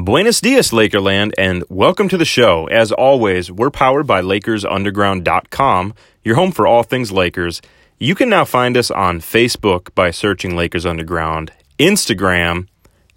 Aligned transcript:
Buenos 0.00 0.40
dias, 0.40 0.70
Lakerland, 0.70 1.32
and 1.36 1.64
welcome 1.68 2.08
to 2.08 2.16
the 2.16 2.24
show. 2.24 2.68
As 2.68 2.92
always, 2.92 3.50
we're 3.50 3.68
powered 3.68 4.06
by 4.06 4.22
LakersUnderground.com, 4.22 5.94
your 6.22 6.36
home 6.36 6.52
for 6.52 6.68
all 6.68 6.84
things 6.84 7.10
Lakers. 7.10 7.60
You 7.98 8.14
can 8.14 8.28
now 8.28 8.44
find 8.44 8.76
us 8.76 8.92
on 8.92 9.18
Facebook 9.18 9.92
by 9.96 10.12
searching 10.12 10.54
Lakers 10.54 10.86
Underground, 10.86 11.50
Instagram, 11.80 12.68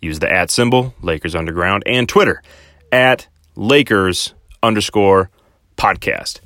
use 0.02 0.18
the 0.18 0.34
at 0.34 0.50
symbol, 0.50 0.96
Lakers 1.04 1.36
Underground, 1.36 1.84
and 1.86 2.09
Twitter 2.09 2.41
at 2.91 3.27
Lakers 3.55 4.34
underscore 4.63 5.29
podcast. 5.77 6.39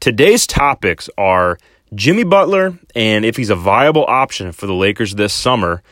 Today's 0.00 0.46
topics 0.46 1.10
are 1.18 1.58
Jimmy 1.94 2.24
Butler 2.24 2.78
and 2.94 3.26
if 3.26 3.36
he's 3.36 3.50
a 3.50 3.54
viable 3.54 4.06
option 4.08 4.52
for 4.52 4.66
the 4.66 4.72
Lakers 4.72 5.16
this 5.16 5.34
summer, 5.34 5.82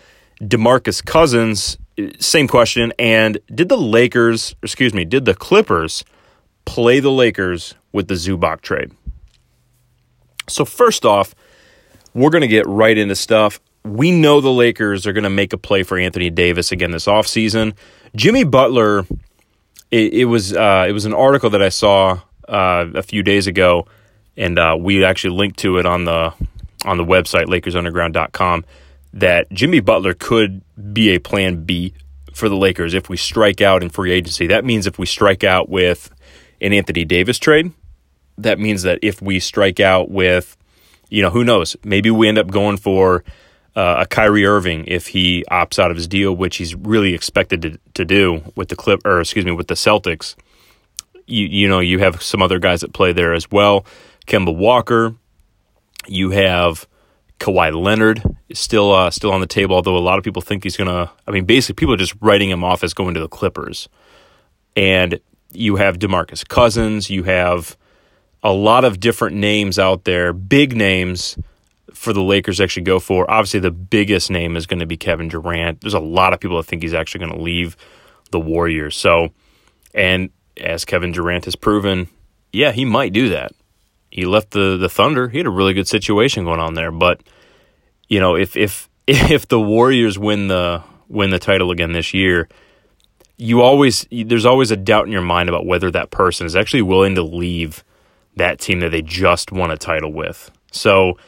DeMarcus 0.40 1.04
Cousins 1.04 1.76
same 2.18 2.48
question. 2.48 2.92
And 2.98 3.38
did 3.54 3.68
the 3.68 3.76
Lakers, 3.76 4.54
excuse 4.62 4.94
me, 4.94 5.04
did 5.04 5.24
the 5.24 5.34
Clippers 5.34 6.04
play 6.64 7.00
the 7.00 7.10
Lakers 7.10 7.74
with 7.92 8.08
the 8.08 8.14
Zubac 8.14 8.60
trade? 8.60 8.92
So, 10.48 10.64
first 10.64 11.04
off, 11.04 11.34
we're 12.12 12.30
going 12.30 12.42
to 12.42 12.48
get 12.48 12.66
right 12.66 12.96
into 12.96 13.16
stuff. 13.16 13.60
We 13.84 14.10
know 14.10 14.40
the 14.40 14.52
Lakers 14.52 15.06
are 15.06 15.12
going 15.12 15.24
to 15.24 15.30
make 15.30 15.52
a 15.52 15.58
play 15.58 15.82
for 15.82 15.98
Anthony 15.98 16.30
Davis 16.30 16.72
again 16.72 16.90
this 16.90 17.06
offseason. 17.06 17.74
Jimmy 18.16 18.44
Butler, 18.44 19.06
it, 19.90 20.12
it 20.12 20.24
was 20.26 20.54
uh, 20.54 20.86
it 20.88 20.92
was 20.92 21.04
an 21.04 21.14
article 21.14 21.50
that 21.50 21.62
I 21.62 21.68
saw 21.68 22.20
uh, 22.48 22.86
a 22.94 23.02
few 23.02 23.22
days 23.22 23.46
ago, 23.46 23.86
and 24.36 24.58
uh, 24.58 24.76
we 24.78 25.04
actually 25.04 25.36
linked 25.36 25.58
to 25.60 25.78
it 25.78 25.86
on 25.86 26.04
the 26.04 26.32
on 26.84 26.98
the 26.98 27.04
website 27.04 27.46
LakersUnderground.com 27.46 28.64
that 29.14 29.50
Jimmy 29.52 29.78
Butler 29.78 30.12
could 30.12 30.62
be 30.92 31.10
a 31.10 31.20
plan 31.20 31.64
B 31.64 31.94
for 32.34 32.48
the 32.48 32.56
Lakers 32.56 32.94
if 32.94 33.08
we 33.08 33.16
strike 33.16 33.60
out 33.60 33.82
in 33.82 33.88
free 33.88 34.10
agency. 34.10 34.48
That 34.48 34.64
means 34.64 34.86
if 34.86 34.98
we 34.98 35.06
strike 35.06 35.44
out 35.44 35.68
with 35.68 36.10
an 36.60 36.72
Anthony 36.72 37.04
Davis 37.04 37.38
trade, 37.38 37.72
that 38.36 38.58
means 38.58 38.82
that 38.82 38.98
if 39.02 39.22
we 39.22 39.38
strike 39.38 39.78
out 39.78 40.10
with, 40.10 40.56
you 41.08 41.22
know, 41.22 41.30
who 41.30 41.44
knows, 41.44 41.76
maybe 41.84 42.10
we 42.10 42.26
end 42.28 42.38
up 42.38 42.50
going 42.50 42.76
for 42.76 43.22
uh, 43.76 43.98
a 44.00 44.06
Kyrie 44.06 44.44
Irving 44.44 44.84
if 44.88 45.06
he 45.06 45.44
opts 45.48 45.78
out 45.78 45.92
of 45.92 45.96
his 45.96 46.08
deal, 46.08 46.34
which 46.34 46.56
he's 46.56 46.74
really 46.74 47.14
expected 47.14 47.62
to, 47.62 47.78
to 47.94 48.04
do 48.04 48.42
with 48.56 48.68
the 48.68 48.76
clip, 48.76 49.00
or 49.04 49.20
excuse 49.20 49.44
me, 49.44 49.52
with 49.52 49.68
the 49.68 49.74
Celtics. 49.74 50.34
You, 51.26 51.46
you 51.46 51.68
know, 51.68 51.78
you 51.78 52.00
have 52.00 52.20
some 52.20 52.42
other 52.42 52.58
guys 52.58 52.80
that 52.80 52.92
play 52.92 53.12
there 53.12 53.32
as 53.32 53.48
well. 53.48 53.86
Kemba 54.26 54.54
Walker. 54.54 55.14
You 56.06 56.30
have 56.30 56.86
Kawhi 57.40 57.74
Leonard 57.74 58.22
is 58.48 58.58
still 58.58 58.92
uh, 58.92 59.10
still 59.10 59.32
on 59.32 59.40
the 59.40 59.46
table, 59.46 59.76
although 59.76 59.96
a 59.96 59.98
lot 59.98 60.18
of 60.18 60.24
people 60.24 60.42
think 60.42 60.62
he's 60.62 60.76
gonna. 60.76 61.10
I 61.26 61.30
mean, 61.30 61.44
basically, 61.44 61.74
people 61.74 61.94
are 61.94 61.98
just 61.98 62.14
writing 62.20 62.50
him 62.50 62.64
off 62.64 62.84
as 62.84 62.94
going 62.94 63.14
to 63.14 63.20
the 63.20 63.28
Clippers. 63.28 63.88
And 64.76 65.20
you 65.52 65.76
have 65.76 65.98
Demarcus 65.98 66.46
Cousins, 66.46 67.10
you 67.10 67.22
have 67.24 67.76
a 68.42 68.52
lot 68.52 68.84
of 68.84 69.00
different 69.00 69.36
names 69.36 69.78
out 69.78 70.04
there, 70.04 70.32
big 70.32 70.76
names 70.76 71.38
for 71.92 72.12
the 72.12 72.22
Lakers 72.22 72.60
actually 72.60 72.82
go 72.82 72.98
for. 72.98 73.30
Obviously, 73.30 73.60
the 73.60 73.70
biggest 73.70 74.30
name 74.30 74.56
is 74.56 74.66
going 74.66 74.80
to 74.80 74.86
be 74.86 74.96
Kevin 74.96 75.28
Durant. 75.28 75.80
There's 75.80 75.94
a 75.94 76.00
lot 76.00 76.32
of 76.32 76.40
people 76.40 76.56
that 76.56 76.64
think 76.64 76.82
he's 76.82 76.94
actually 76.94 77.20
going 77.20 77.38
to 77.38 77.40
leave 77.40 77.76
the 78.32 78.40
Warriors. 78.40 78.96
So, 78.96 79.32
and 79.94 80.30
as 80.56 80.84
Kevin 80.84 81.12
Durant 81.12 81.44
has 81.44 81.54
proven, 81.54 82.08
yeah, 82.52 82.72
he 82.72 82.84
might 82.84 83.12
do 83.12 83.28
that 83.28 83.52
he 84.14 84.26
left 84.26 84.52
the 84.52 84.76
the 84.76 84.88
Thunder. 84.88 85.28
He 85.28 85.38
had 85.38 85.46
a 85.48 85.50
really 85.50 85.74
good 85.74 85.88
situation 85.88 86.44
going 86.44 86.60
on 86.60 86.74
there. 86.74 86.92
But 86.92 87.20
you 88.08 88.20
know, 88.20 88.36
if 88.36 88.56
if 88.56 88.88
if 89.08 89.48
the 89.48 89.60
Warriors 89.60 90.16
win 90.16 90.46
the 90.46 90.84
win 91.08 91.30
the 91.30 91.40
title 91.40 91.72
again 91.72 91.90
this 91.90 92.14
year, 92.14 92.48
you 93.36 93.60
always 93.60 94.06
there's 94.12 94.46
always 94.46 94.70
a 94.70 94.76
doubt 94.76 95.06
in 95.06 95.12
your 95.12 95.20
mind 95.20 95.48
about 95.48 95.66
whether 95.66 95.90
that 95.90 96.12
person 96.12 96.46
is 96.46 96.54
actually 96.54 96.82
willing 96.82 97.16
to 97.16 97.24
leave 97.24 97.82
that 98.36 98.60
team 98.60 98.78
that 98.80 98.90
they 98.90 99.02
just 99.02 99.50
won 99.50 99.72
a 99.72 99.76
title 99.76 100.12
with. 100.12 100.48
So 100.70 101.18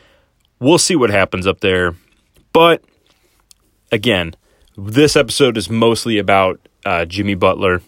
we'll 0.60 0.78
see 0.78 0.94
what 0.94 1.10
happens 1.10 1.44
up 1.44 1.58
there. 1.58 1.96
But 2.52 2.84
again, 3.90 4.34
this 4.76 5.16
episode 5.16 5.56
is 5.56 5.68
mostly 5.68 6.18
about 6.18 6.60
uh, 6.84 7.04
Jimmy 7.04 7.34
Butler. 7.34 7.82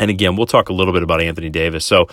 And 0.00 0.10
again, 0.10 0.34
we'll 0.34 0.46
talk 0.46 0.70
a 0.70 0.72
little 0.72 0.92
bit 0.92 1.04
about 1.04 1.20
Anthony 1.20 1.50
Davis. 1.50 1.84
So, 1.84 2.08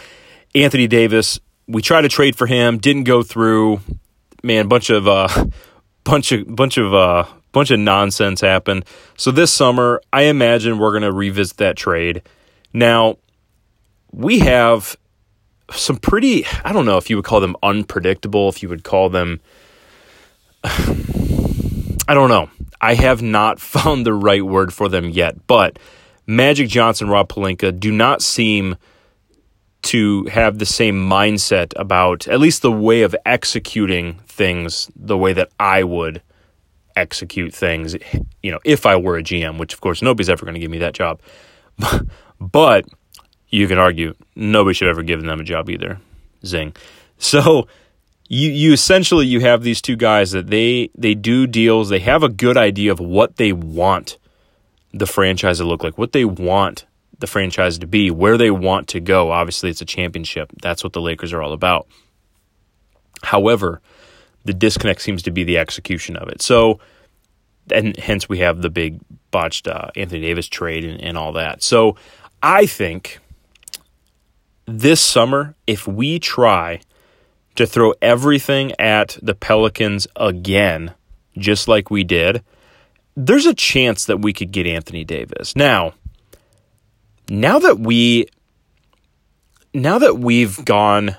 Anthony 0.55 0.87
Davis 0.87 1.39
we 1.67 1.81
tried 1.81 2.01
to 2.01 2.09
trade 2.09 2.35
for 2.35 2.47
him, 2.47 2.77
didn't 2.77 3.03
go 3.03 3.23
through. 3.23 3.81
Man, 4.43 4.67
bunch 4.67 4.89
of 4.89 5.07
uh, 5.07 5.27
bunch 6.03 6.31
of 6.31 6.55
bunch 6.55 6.77
of 6.77 6.93
uh, 6.93 7.25
bunch 7.51 7.71
of 7.71 7.79
nonsense 7.79 8.41
happened. 8.41 8.85
So 9.17 9.31
this 9.31 9.51
summer, 9.51 10.01
I 10.13 10.23
imagine 10.23 10.77
we're 10.77 10.91
going 10.91 11.03
to 11.03 11.11
revisit 11.11 11.57
that 11.57 11.77
trade. 11.77 12.21
Now, 12.73 13.17
we 14.11 14.39
have 14.39 14.95
some 15.71 15.97
pretty 15.97 16.45
I 16.63 16.73
don't 16.73 16.85
know 16.85 16.97
if 16.97 17.09
you 17.09 17.15
would 17.15 17.25
call 17.25 17.39
them 17.39 17.55
unpredictable, 17.63 18.49
if 18.49 18.61
you 18.61 18.69
would 18.69 18.83
call 18.83 19.09
them 19.09 19.39
I 22.07 22.13
don't 22.13 22.29
know. 22.29 22.49
I 22.79 22.93
have 22.93 23.21
not 23.21 23.59
found 23.61 24.05
the 24.05 24.13
right 24.13 24.43
word 24.43 24.73
for 24.73 24.89
them 24.89 25.09
yet, 25.09 25.47
but 25.47 25.79
Magic 26.27 26.69
Johnson, 26.69 27.09
Rob 27.09 27.29
Pelinka 27.29 27.79
do 27.79 27.91
not 27.91 28.21
seem 28.21 28.75
to 29.85 30.25
have 30.25 30.59
the 30.59 30.65
same 30.65 30.95
mindset 30.95 31.73
about 31.75 32.27
at 32.27 32.39
least 32.39 32.61
the 32.61 32.71
way 32.71 33.03
of 33.03 33.15
executing 33.25 34.15
things 34.27 34.91
the 34.95 35.17
way 35.17 35.33
that 35.33 35.49
I 35.59 35.83
would 35.83 36.21
execute 36.95 37.53
things, 37.53 37.95
you 38.41 38.51
know, 38.51 38.59
if 38.63 38.85
I 38.85 38.95
were 38.95 39.17
a 39.17 39.23
GM, 39.23 39.57
which 39.57 39.73
of 39.73 39.81
course 39.81 40.01
nobody's 40.01 40.29
ever 40.29 40.45
going 40.45 40.55
to 40.55 40.59
give 40.59 40.71
me 40.71 40.79
that 40.79 40.93
job. 40.93 41.21
but 42.39 42.85
you 43.49 43.67
can 43.67 43.77
argue 43.77 44.15
nobody 44.35 44.73
should 44.73 44.87
ever 44.87 45.03
give 45.03 45.21
them 45.21 45.39
a 45.39 45.43
job 45.43 45.69
either. 45.69 45.99
Zing. 46.45 46.75
So 47.17 47.67
you 48.27 48.49
you 48.49 48.73
essentially 48.73 49.25
you 49.25 49.39
have 49.41 49.63
these 49.63 49.81
two 49.81 49.95
guys 49.95 50.31
that 50.31 50.47
they 50.47 50.89
they 50.95 51.13
do 51.13 51.47
deals, 51.47 51.89
they 51.89 51.99
have 51.99 52.23
a 52.23 52.29
good 52.29 52.57
idea 52.57 52.91
of 52.91 52.99
what 52.99 53.37
they 53.37 53.51
want 53.51 54.17
the 54.93 55.05
franchise 55.05 55.57
to 55.57 55.65
look 55.65 55.83
like, 55.83 55.97
what 55.97 56.11
they 56.11 56.25
want 56.25 56.85
the 57.25 57.31
franchise 57.31 57.79
to 57.79 57.87
be, 57.87 58.11
where 58.11 58.37
they 58.37 58.51
want 58.51 58.89
to 58.89 58.99
go. 58.99 59.31
Obviously, 59.31 59.69
it's 59.69 59.81
a 59.81 59.85
championship. 59.85 60.51
That's 60.61 60.83
what 60.83 60.93
the 60.93 61.01
Lakers 61.01 61.33
are 61.33 61.41
all 61.41 61.53
about. 61.53 61.87
However, 63.23 63.81
the 64.43 64.53
disconnect 64.53 65.01
seems 65.01 65.23
to 65.23 65.31
be 65.31 65.43
the 65.43 65.57
execution 65.57 66.15
of 66.15 66.29
it. 66.29 66.41
So, 66.41 66.79
and 67.71 67.97
hence 67.97 68.29
we 68.29 68.39
have 68.39 68.61
the 68.61 68.69
big 68.69 68.99
botched 69.31 69.67
uh, 69.67 69.89
Anthony 69.95 70.21
Davis 70.21 70.47
trade 70.47 70.85
and, 70.85 71.01
and 71.01 71.17
all 71.17 71.33
that. 71.33 71.63
So, 71.63 71.97
I 72.43 72.67
think 72.67 73.19
this 74.67 75.01
summer, 75.01 75.55
if 75.65 75.87
we 75.87 76.19
try 76.19 76.81
to 77.55 77.65
throw 77.65 77.93
everything 78.01 78.73
at 78.77 79.17
the 79.21 79.33
Pelicans 79.33 80.07
again, 80.15 80.93
just 81.37 81.67
like 81.67 81.89
we 81.89 82.03
did, 82.03 82.43
there's 83.15 83.45
a 83.45 83.53
chance 83.53 84.05
that 84.05 84.21
we 84.21 84.33
could 84.33 84.51
get 84.51 84.67
Anthony 84.67 85.03
Davis. 85.03 85.55
Now, 85.55 85.93
now 87.29 87.59
that 87.59 87.79
we 87.79 88.27
now 89.73 89.99
that 89.99 90.17
we've 90.17 90.63
gone 90.63 91.15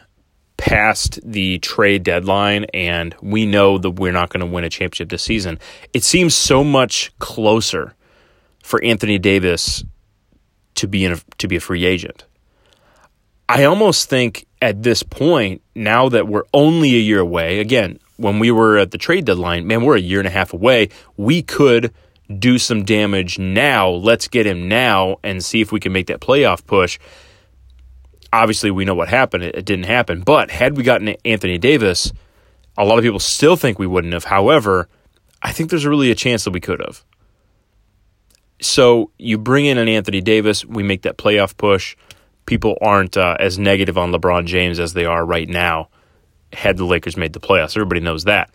past 0.56 1.20
the 1.22 1.58
trade 1.58 2.02
deadline 2.02 2.64
and 2.72 3.14
we 3.20 3.44
know 3.44 3.76
that 3.78 3.90
we're 3.90 4.12
not 4.12 4.30
going 4.30 4.40
to 4.40 4.46
win 4.46 4.64
a 4.64 4.70
championship 4.70 5.10
this 5.10 5.22
season, 5.22 5.58
it 5.92 6.02
seems 6.02 6.34
so 6.34 6.64
much 6.64 7.12
closer 7.18 7.94
for 8.62 8.82
Anthony 8.82 9.18
Davis 9.18 9.84
to 10.76 10.88
be 10.88 11.04
a, 11.04 11.16
to 11.38 11.48
be 11.48 11.56
a 11.56 11.60
free 11.60 11.84
agent. 11.84 12.24
I 13.48 13.64
almost 13.64 14.08
think 14.08 14.46
at 14.60 14.82
this 14.82 15.02
point, 15.02 15.62
now 15.74 16.08
that 16.08 16.26
we're 16.26 16.44
only 16.52 16.94
a 16.94 17.00
year 17.00 17.20
away, 17.20 17.60
again, 17.60 18.00
when 18.16 18.38
we 18.38 18.50
were 18.50 18.78
at 18.78 18.90
the 18.90 18.98
trade 18.98 19.26
deadline, 19.26 19.66
man, 19.66 19.84
we're 19.84 19.96
a 19.96 20.00
year 20.00 20.18
and 20.18 20.26
a 20.26 20.32
half 20.32 20.52
away. 20.52 20.88
We 21.16 21.42
could 21.42 21.92
do 22.34 22.58
some 22.58 22.84
damage 22.84 23.38
now. 23.38 23.88
Let's 23.88 24.28
get 24.28 24.46
him 24.46 24.68
now 24.68 25.16
and 25.22 25.44
see 25.44 25.60
if 25.60 25.72
we 25.72 25.80
can 25.80 25.92
make 25.92 26.08
that 26.08 26.20
playoff 26.20 26.64
push. 26.66 26.98
Obviously, 28.32 28.70
we 28.70 28.84
know 28.84 28.94
what 28.94 29.08
happened. 29.08 29.44
It, 29.44 29.54
it 29.54 29.64
didn't 29.64 29.86
happen. 29.86 30.22
But 30.22 30.50
had 30.50 30.76
we 30.76 30.82
gotten 30.82 31.08
Anthony 31.24 31.58
Davis, 31.58 32.12
a 32.76 32.84
lot 32.84 32.98
of 32.98 33.04
people 33.04 33.20
still 33.20 33.56
think 33.56 33.78
we 33.78 33.86
wouldn't 33.86 34.12
have. 34.12 34.24
However, 34.24 34.88
I 35.42 35.52
think 35.52 35.70
there's 35.70 35.86
really 35.86 36.10
a 36.10 36.14
chance 36.14 36.44
that 36.44 36.50
we 36.50 36.60
could 36.60 36.80
have. 36.80 37.04
So 38.60 39.10
you 39.18 39.38
bring 39.38 39.66
in 39.66 39.78
an 39.78 39.88
Anthony 39.88 40.20
Davis, 40.20 40.64
we 40.64 40.82
make 40.82 41.02
that 41.02 41.18
playoff 41.18 41.56
push. 41.56 41.96
People 42.46 42.78
aren't 42.80 43.16
uh, 43.16 43.36
as 43.38 43.58
negative 43.58 43.98
on 43.98 44.12
LeBron 44.12 44.46
James 44.46 44.78
as 44.78 44.92
they 44.92 45.04
are 45.04 45.24
right 45.24 45.48
now. 45.48 45.88
Had 46.52 46.76
the 46.76 46.84
Lakers 46.84 47.16
made 47.16 47.32
the 47.32 47.40
playoffs, 47.40 47.76
everybody 47.76 48.00
knows 48.00 48.24
that. 48.24 48.54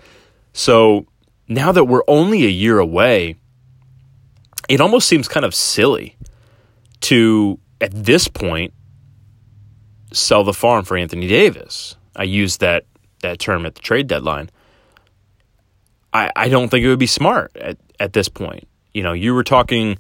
So 0.54 1.06
now 1.48 1.72
that 1.72 1.86
we're 1.86 2.04
only 2.08 2.46
a 2.46 2.50
year 2.50 2.80
away, 2.80 3.38
it 4.70 4.82
almost 4.82 5.08
seems 5.08 5.28
kind 5.28 5.46
of 5.46 5.54
silly 5.54 6.18
to, 7.02 7.60
at 7.80 7.92
this 7.94 8.28
point, 8.28 8.74
sell 10.14 10.44
the 10.44 10.54
farm 10.54 10.86
for 10.86 10.98
Anthony 10.98 11.28
Davis. 11.28 11.96
I 12.16 12.24
used 12.24 12.60
that, 12.60 12.86
that 13.22 13.40
term 13.40 13.66
at 13.66 13.76
the 13.76 13.82
trade 13.82 14.08
deadline. 14.08 14.50
I, 16.14 16.32
I 16.36 16.50
don't 16.50 16.70
think 16.70 16.84
it 16.84 16.90
would 16.90 17.00
be 17.00 17.08
smart 17.08 17.56
at, 17.56 17.78
at 18.00 18.14
this 18.14 18.28
point. 18.28 18.68
You 18.94 19.04
know, 19.04 19.14
you 19.14 19.34
were 19.34 19.44
talking 19.44 19.98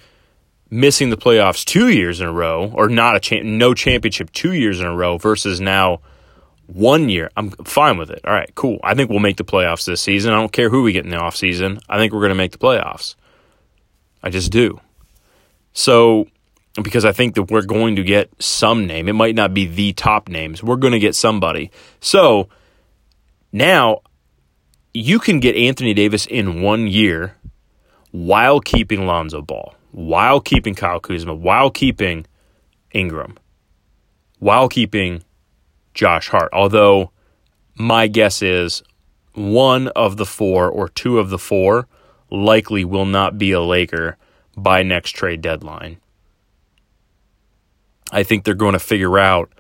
missing 0.70 1.10
the 1.10 1.18
playoffs 1.18 1.64
two 1.64 1.90
years 1.90 2.22
in 2.22 2.28
a 2.28 2.32
row, 2.32 2.72
or 2.74 2.90
not 2.90 3.16
a 3.16 3.20
cha- 3.20 3.44
no 3.44 3.74
championship 3.74 4.32
two 4.32 4.54
years 4.54 4.80
in 4.80 4.86
a 4.86 4.96
row, 4.96 5.18
versus 5.18 5.62
now 5.62 6.02
one 6.68 7.10
year. 7.10 7.30
I'm 7.38 7.52
fine 7.52 7.98
with 7.98 8.10
it. 8.10 8.22
All 8.26 8.34
right, 8.34 8.54
cool. 8.56 8.80
I 8.84 8.96
think 8.96 9.10
we'll 9.10 9.20
make 9.20 9.38
the 9.38 9.44
playoffs 9.44 9.86
this 9.86 10.02
season. 10.02 10.34
I 10.34 10.38
don't 10.38 10.52
care 10.52 10.70
who 10.70 10.84
we 10.84 10.94
get 10.94 11.06
in 11.06 11.12
the 11.12 11.18
offseason. 11.18 11.82
I 11.90 11.98
think 11.98 12.14
we're 12.14 12.20
going 12.20 12.30
to 12.30 12.36
make 12.36 12.52
the 12.52 12.58
playoffs. 12.58 13.16
I 14.24 14.30
just 14.30 14.52
do. 14.52 14.80
So, 15.74 16.28
because 16.82 17.06
I 17.06 17.12
think 17.12 17.36
that 17.36 17.52
we're 17.52 17.62
going 17.64 17.96
to 17.96 18.04
get 18.04 18.30
some 18.40 18.86
name. 18.86 19.10
It 19.10 19.14
might 19.14 19.36
not 19.36 19.54
be 19.54 19.66
the 19.66 19.94
top 19.94 20.30
names. 20.30 20.64
We're 20.64 20.76
going 20.76 20.94
to 20.94 21.00
get 21.00 21.16
somebody. 21.16 21.72
So, 22.00 22.50
now 23.52 24.02
you 24.94 25.20
can 25.20 25.40
get 25.40 25.56
Anthony 25.56 25.94
Davis 25.94 26.26
in 26.26 26.62
one 26.62 26.88
year 26.88 27.36
while 28.12 28.60
keeping 28.60 29.06
Lonzo 29.06 29.42
Ball, 29.42 29.76
while 29.92 30.40
keeping 30.40 30.76
Kyle 30.76 31.00
Kuzma, 31.00 31.34
while 31.34 31.70
keeping 31.70 32.26
Ingram, 32.92 33.38
while 34.40 34.68
keeping 34.68 35.24
Josh 35.94 36.30
Hart. 36.30 36.50
Although 36.54 37.12
my 37.76 38.08
guess 38.08 38.42
is 38.42 38.84
one 39.34 39.88
of 39.90 40.18
the 40.18 40.26
four 40.26 40.70
or 40.70 40.90
two 40.90 41.20
of 41.20 41.30
the 41.30 41.40
four 41.40 41.88
likely 42.32 42.86
will 42.86 43.06
not 43.06 43.38
be 43.38 43.52
a 43.52 43.62
Laker 43.62 44.18
by 44.56 44.84
next 44.84 45.12
trade 45.12 45.42
deadline. 45.42 45.98
I 48.12 48.24
think 48.24 48.44
they're 48.44 48.54
going 48.54 48.74
to 48.74 48.80
figure 48.80 49.20
out 49.20 49.52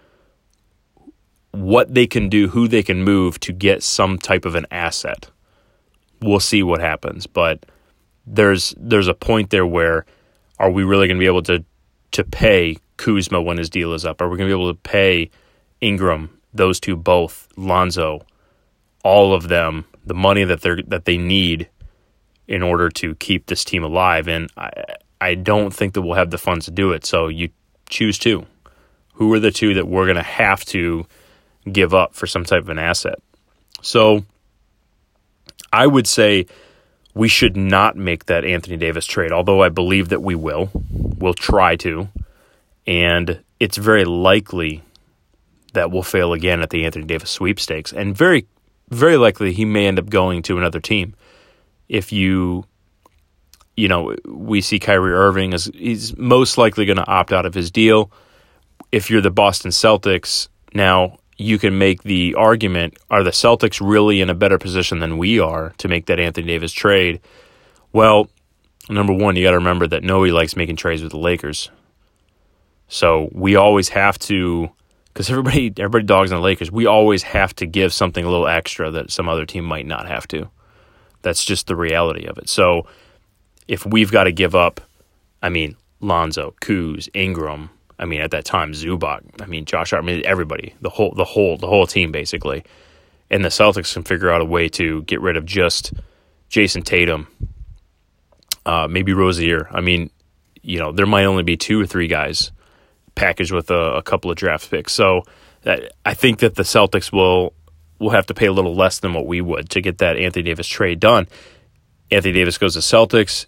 what 1.51 1.93
they 1.93 2.07
can 2.07 2.29
do, 2.29 2.49
who 2.49 2.67
they 2.67 2.83
can 2.83 3.03
move 3.03 3.39
to 3.41 3.53
get 3.53 3.83
some 3.83 4.17
type 4.17 4.45
of 4.45 4.55
an 4.55 4.65
asset. 4.71 5.29
We'll 6.21 6.39
see 6.39 6.63
what 6.63 6.81
happens, 6.81 7.27
but 7.27 7.65
there's 8.25 8.73
there's 8.77 9.07
a 9.07 9.13
point 9.13 9.49
there 9.49 9.65
where 9.65 10.05
are 10.59 10.69
we 10.69 10.83
really 10.83 11.07
going 11.07 11.17
to 11.17 11.21
be 11.23 11.27
able 11.27 11.41
to 11.43 11.65
to 12.11 12.23
pay 12.23 12.77
Kuzma 12.97 13.41
when 13.41 13.57
his 13.57 13.69
deal 13.69 13.93
is 13.93 14.05
up? 14.05 14.21
Are 14.21 14.29
we 14.29 14.37
going 14.37 14.49
to 14.49 14.55
be 14.55 14.61
able 14.61 14.73
to 14.73 14.79
pay 14.79 15.31
Ingram, 15.79 16.39
those 16.53 16.79
two 16.79 16.95
both, 16.95 17.47
Lonzo, 17.57 18.21
all 19.03 19.33
of 19.33 19.47
them, 19.47 19.85
the 20.05 20.13
money 20.13 20.43
that 20.43 20.61
they 20.61 20.81
that 20.87 21.05
they 21.05 21.17
need 21.17 21.69
in 22.47 22.63
order 22.63 22.89
to 22.89 23.15
keep 23.15 23.45
this 23.45 23.63
team 23.63 23.83
alive? 23.83 24.27
And 24.27 24.49
I 24.57 24.71
I 25.21 25.35
don't 25.35 25.71
think 25.71 25.93
that 25.93 26.01
we'll 26.01 26.15
have 26.15 26.31
the 26.31 26.37
funds 26.37 26.65
to 26.65 26.71
do 26.71 26.91
it. 26.91 27.05
So 27.05 27.27
you 27.27 27.49
choose 27.89 28.17
two. 28.17 28.45
Who 29.13 29.31
are 29.33 29.39
the 29.39 29.51
two 29.51 29.75
that 29.75 29.87
we're 29.87 30.05
going 30.05 30.15
to 30.15 30.23
have 30.23 30.65
to 30.65 31.05
give 31.71 31.93
up 31.93 32.15
for 32.15 32.25
some 32.25 32.43
type 32.43 32.63
of 32.63 32.69
an 32.69 32.79
asset? 32.79 33.19
So 33.83 34.25
I 35.71 35.85
would 35.85 36.07
say 36.07 36.47
we 37.13 37.27
should 37.27 37.55
not 37.55 37.95
make 37.95 38.25
that 38.25 38.45
Anthony 38.45 38.77
Davis 38.77 39.05
trade, 39.05 39.31
although 39.31 39.61
I 39.61 39.69
believe 39.69 40.09
that 40.09 40.21
we 40.21 40.33
will. 40.33 40.71
We'll 40.89 41.33
try 41.33 41.75
to. 41.77 42.09
And 42.87 43.43
it's 43.59 43.77
very 43.77 44.05
likely 44.05 44.81
that 45.73 45.91
we'll 45.91 46.03
fail 46.03 46.33
again 46.33 46.61
at 46.61 46.71
the 46.71 46.85
Anthony 46.85 47.05
Davis 47.05 47.29
sweepstakes. 47.29 47.93
And 47.93 48.15
very, 48.17 48.47
very 48.89 49.17
likely 49.17 49.53
he 49.53 49.65
may 49.65 49.87
end 49.87 49.99
up 49.99 50.09
going 50.09 50.41
to 50.43 50.57
another 50.57 50.79
team. 50.79 51.13
If 51.91 52.13
you, 52.13 52.63
you 53.75 53.89
know, 53.89 54.15
we 54.23 54.61
see 54.61 54.79
Kyrie 54.79 55.11
Irving 55.11 55.53
as 55.53 55.65
he's 55.73 56.17
most 56.17 56.57
likely 56.57 56.85
going 56.85 56.95
to 56.95 57.05
opt 57.05 57.33
out 57.33 57.45
of 57.45 57.53
his 57.53 57.69
deal. 57.69 58.09
If 58.93 59.09
you're 59.09 59.19
the 59.19 59.29
Boston 59.29 59.71
Celtics, 59.71 60.47
now 60.73 61.17
you 61.37 61.59
can 61.59 61.77
make 61.77 62.03
the 62.03 62.35
argument 62.35 62.97
are 63.09 63.23
the 63.23 63.31
Celtics 63.31 63.85
really 63.85 64.21
in 64.21 64.29
a 64.29 64.33
better 64.33 64.57
position 64.57 64.99
than 64.99 65.17
we 65.17 65.41
are 65.41 65.73
to 65.79 65.89
make 65.89 66.05
that 66.05 66.17
Anthony 66.17 66.47
Davis 66.47 66.71
trade? 66.71 67.19
Well, 67.91 68.29
number 68.87 69.11
one, 69.11 69.35
you 69.35 69.43
got 69.43 69.51
to 69.51 69.57
remember 69.57 69.85
that 69.87 70.01
nobody 70.01 70.31
likes 70.31 70.55
making 70.55 70.77
trades 70.77 71.03
with 71.03 71.11
the 71.11 71.17
Lakers. 71.17 71.69
So 72.87 73.27
we 73.33 73.57
always 73.57 73.89
have 73.89 74.17
to, 74.19 74.69
because 75.07 75.29
everybody 75.29 75.73
everybody 75.77 76.05
dogs 76.05 76.31
on 76.31 76.37
the 76.39 76.43
Lakers. 76.43 76.71
We 76.71 76.85
always 76.85 77.23
have 77.23 77.53
to 77.55 77.65
give 77.65 77.91
something 77.91 78.23
a 78.23 78.29
little 78.29 78.47
extra 78.47 78.91
that 78.91 79.11
some 79.11 79.27
other 79.27 79.45
team 79.45 79.65
might 79.65 79.85
not 79.85 80.07
have 80.07 80.25
to. 80.29 80.49
That's 81.21 81.43
just 81.45 81.67
the 81.67 81.75
reality 81.75 82.25
of 82.25 82.37
it. 82.37 82.49
So 82.49 82.87
if 83.67 83.85
we've 83.85 84.11
got 84.11 84.25
to 84.25 84.31
give 84.31 84.55
up, 84.55 84.81
I 85.41 85.49
mean, 85.49 85.75
Lonzo, 85.99 86.55
Kuz, 86.61 87.09
Ingram, 87.13 87.69
I 87.99 88.05
mean, 88.05 88.21
at 88.21 88.31
that 88.31 88.45
time, 88.45 88.73
Zubac. 88.73 89.21
I 89.41 89.45
mean, 89.45 89.65
Josh. 89.65 89.93
I 89.93 90.01
mean, 90.01 90.23
everybody, 90.25 90.73
the 90.81 90.89
whole, 90.89 91.13
the 91.15 91.23
whole, 91.23 91.57
the 91.57 91.67
whole 91.67 91.85
team, 91.85 92.11
basically. 92.11 92.63
And 93.29 93.45
the 93.45 93.49
Celtics 93.49 93.93
can 93.93 94.03
figure 94.03 94.31
out 94.31 94.41
a 94.41 94.45
way 94.45 94.67
to 94.69 95.03
get 95.03 95.21
rid 95.21 95.37
of 95.37 95.45
just 95.45 95.93
Jayson 96.49 96.83
Tatum, 96.83 97.27
uh, 98.65 98.87
maybe 98.89 99.13
Rozier. 99.13 99.67
I 99.71 99.81
mean, 99.81 100.09
you 100.63 100.79
know, 100.79 100.91
there 100.91 101.05
might 101.05 101.25
only 101.25 101.43
be 101.43 101.57
two 101.57 101.79
or 101.79 101.85
three 101.85 102.07
guys 102.07 102.51
packaged 103.15 103.51
with 103.51 103.69
a, 103.69 103.93
a 103.93 104.01
couple 104.01 104.31
of 104.31 104.37
draft 104.37 104.69
picks. 104.69 104.93
So 104.93 105.23
that, 105.61 105.83
uh, 105.83 105.87
I 106.05 106.13
think 106.15 106.39
that 106.39 106.55
the 106.55 106.63
Celtics 106.63 107.11
will 107.11 107.53
will 108.01 108.09
have 108.09 108.25
to 108.25 108.33
pay 108.33 108.47
a 108.47 108.51
little 108.51 108.75
less 108.75 108.99
than 108.99 109.13
what 109.13 109.27
we 109.27 109.39
would 109.39 109.69
to 109.69 109.81
get 109.81 109.99
that 109.99 110.17
Anthony 110.17 110.43
Davis 110.43 110.67
trade 110.67 110.99
done. 110.99 111.27
Anthony 112.09 112.33
Davis 112.33 112.57
goes 112.57 112.73
to 112.73 112.79
Celtics. 112.79 113.45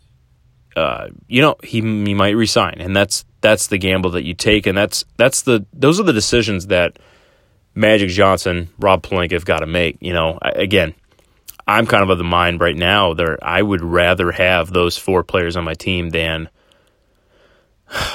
Uh, 0.75 1.09
you 1.27 1.41
know, 1.41 1.55
he 1.63 1.81
he 1.81 2.13
might 2.13 2.35
resign, 2.35 2.75
and 2.79 2.95
that's 2.95 3.25
that's 3.41 3.67
the 3.67 3.77
gamble 3.77 4.11
that 4.11 4.23
you 4.23 4.33
take, 4.33 4.65
and 4.65 4.77
that's 4.77 5.03
that's 5.17 5.41
the 5.41 5.65
those 5.73 6.00
are 6.00 6.03
the 6.03 6.13
decisions 6.13 6.67
that 6.67 6.97
Magic 7.75 8.09
Johnson, 8.09 8.69
Rob 8.79 9.03
Pelinka 9.03 9.33
have 9.33 9.45
got 9.45 9.59
to 9.59 9.67
make. 9.67 9.97
You 10.00 10.13
know, 10.13 10.39
I, 10.41 10.50
again, 10.51 10.94
I'm 11.67 11.85
kind 11.85 12.03
of 12.03 12.09
of 12.09 12.17
the 12.17 12.23
mind 12.23 12.61
right 12.61 12.75
now 12.75 13.13
that 13.13 13.39
I 13.41 13.61
would 13.61 13.81
rather 13.81 14.31
have 14.31 14.71
those 14.71 14.97
four 14.97 15.23
players 15.23 15.56
on 15.56 15.63
my 15.63 15.73
team 15.73 16.09
than 16.09 16.49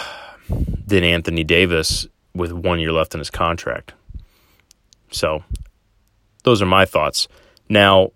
than 0.49 1.05
Anthony 1.05 1.45
Davis 1.45 2.07
with 2.35 2.53
one 2.53 2.81
year 2.81 2.93
left 2.93 3.15
in 3.15 3.19
his 3.19 3.31
contract. 3.31 3.95
So, 5.11 5.43
those 6.49 6.63
are 6.63 6.67
my 6.67 6.85
thoughts. 6.85 7.29
Now, 7.69 8.13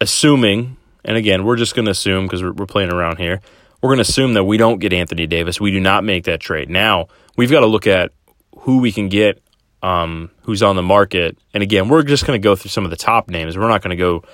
assuming, 0.00 0.76
and 1.04 1.16
again, 1.16 1.44
we're 1.44 1.56
just 1.56 1.74
going 1.74 1.86
to 1.86 1.90
assume 1.90 2.26
because 2.26 2.42
we're, 2.42 2.52
we're 2.52 2.66
playing 2.66 2.92
around 2.92 3.18
here 3.18 3.40
we're 3.80 3.88
going 3.88 3.98
to 3.98 4.02
assume 4.10 4.34
that 4.34 4.44
we 4.44 4.56
don't 4.56 4.78
get 4.78 4.92
Anthony 4.92 5.26
Davis. 5.26 5.60
We 5.60 5.70
do 5.70 5.80
not 5.80 6.04
make 6.04 6.24
that 6.24 6.40
trade. 6.40 6.68
Now, 6.68 7.08
we've 7.36 7.50
got 7.50 7.60
to 7.60 7.66
look 7.66 7.86
at 7.86 8.12
who 8.60 8.78
we 8.78 8.90
can 8.90 9.08
get, 9.08 9.40
um, 9.82 10.30
who's 10.42 10.62
on 10.62 10.76
the 10.76 10.82
market. 10.82 11.38
And 11.54 11.62
again, 11.62 11.88
we're 11.88 12.02
just 12.02 12.26
going 12.26 12.40
to 12.40 12.42
go 12.42 12.56
through 12.56 12.70
some 12.70 12.84
of 12.84 12.90
the 12.90 12.96
top 12.96 13.28
names. 13.28 13.56
We're 13.56 13.68
not 13.68 13.82
going 13.82 13.96
to 13.96 13.96
go, 13.96 14.24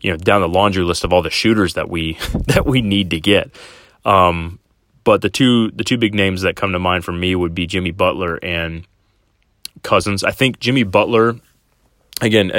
you 0.00 0.10
know, 0.10 0.16
down 0.16 0.40
the 0.40 0.48
laundry 0.48 0.84
list 0.84 1.04
of 1.04 1.12
all 1.12 1.20
the 1.20 1.30
shooters 1.30 1.74
that 1.74 1.90
we 1.90 2.14
that 2.46 2.64
we 2.64 2.80
need 2.80 3.10
to 3.10 3.20
get. 3.20 3.50
Um, 4.04 4.58
but 5.02 5.20
the 5.20 5.28
two 5.28 5.70
the 5.70 5.84
two 5.84 5.98
big 5.98 6.14
names 6.14 6.42
that 6.42 6.56
come 6.56 6.72
to 6.72 6.78
mind 6.78 7.04
for 7.04 7.12
me 7.12 7.34
would 7.34 7.54
be 7.54 7.66
Jimmy 7.66 7.90
Butler 7.90 8.36
and 8.42 8.86
Cousins. 9.82 10.24
I 10.24 10.30
think 10.30 10.60
Jimmy 10.60 10.82
Butler, 10.82 11.36
again, 12.20 12.50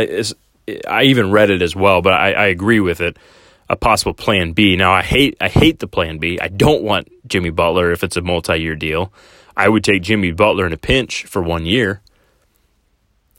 I 0.88 1.04
even 1.04 1.32
read 1.32 1.50
it 1.50 1.62
as 1.62 1.76
well, 1.76 2.02
but 2.02 2.14
I, 2.14 2.32
I 2.34 2.46
agree 2.48 2.80
with 2.80 3.02
it 3.02 3.18
a 3.70 3.76
possible 3.76 4.14
plan 4.14 4.52
B. 4.54 4.76
Now 4.76 4.92
I 4.92 5.02
hate 5.02 5.38
I 5.42 5.50
hate 5.50 5.80
the 5.80 5.88
plan 5.88 6.18
B. 6.18 6.40
I 6.40 6.48
don't 6.48 6.84
want 6.84 7.10
Jimmy 7.28 7.50
Butler 7.50 7.92
if 7.92 8.04
it's 8.04 8.18
a 8.18 8.22
multi-year 8.22 8.76
deal. 8.76 9.12
I 9.58 9.70
would 9.70 9.84
take 9.84 10.04
Jimmy 10.04 10.32
Butler 10.32 10.66
in 10.66 10.74
a 10.74 10.78
pinch 10.78 11.26
for 11.26 11.42
one 11.42 11.66
year. 11.66 12.02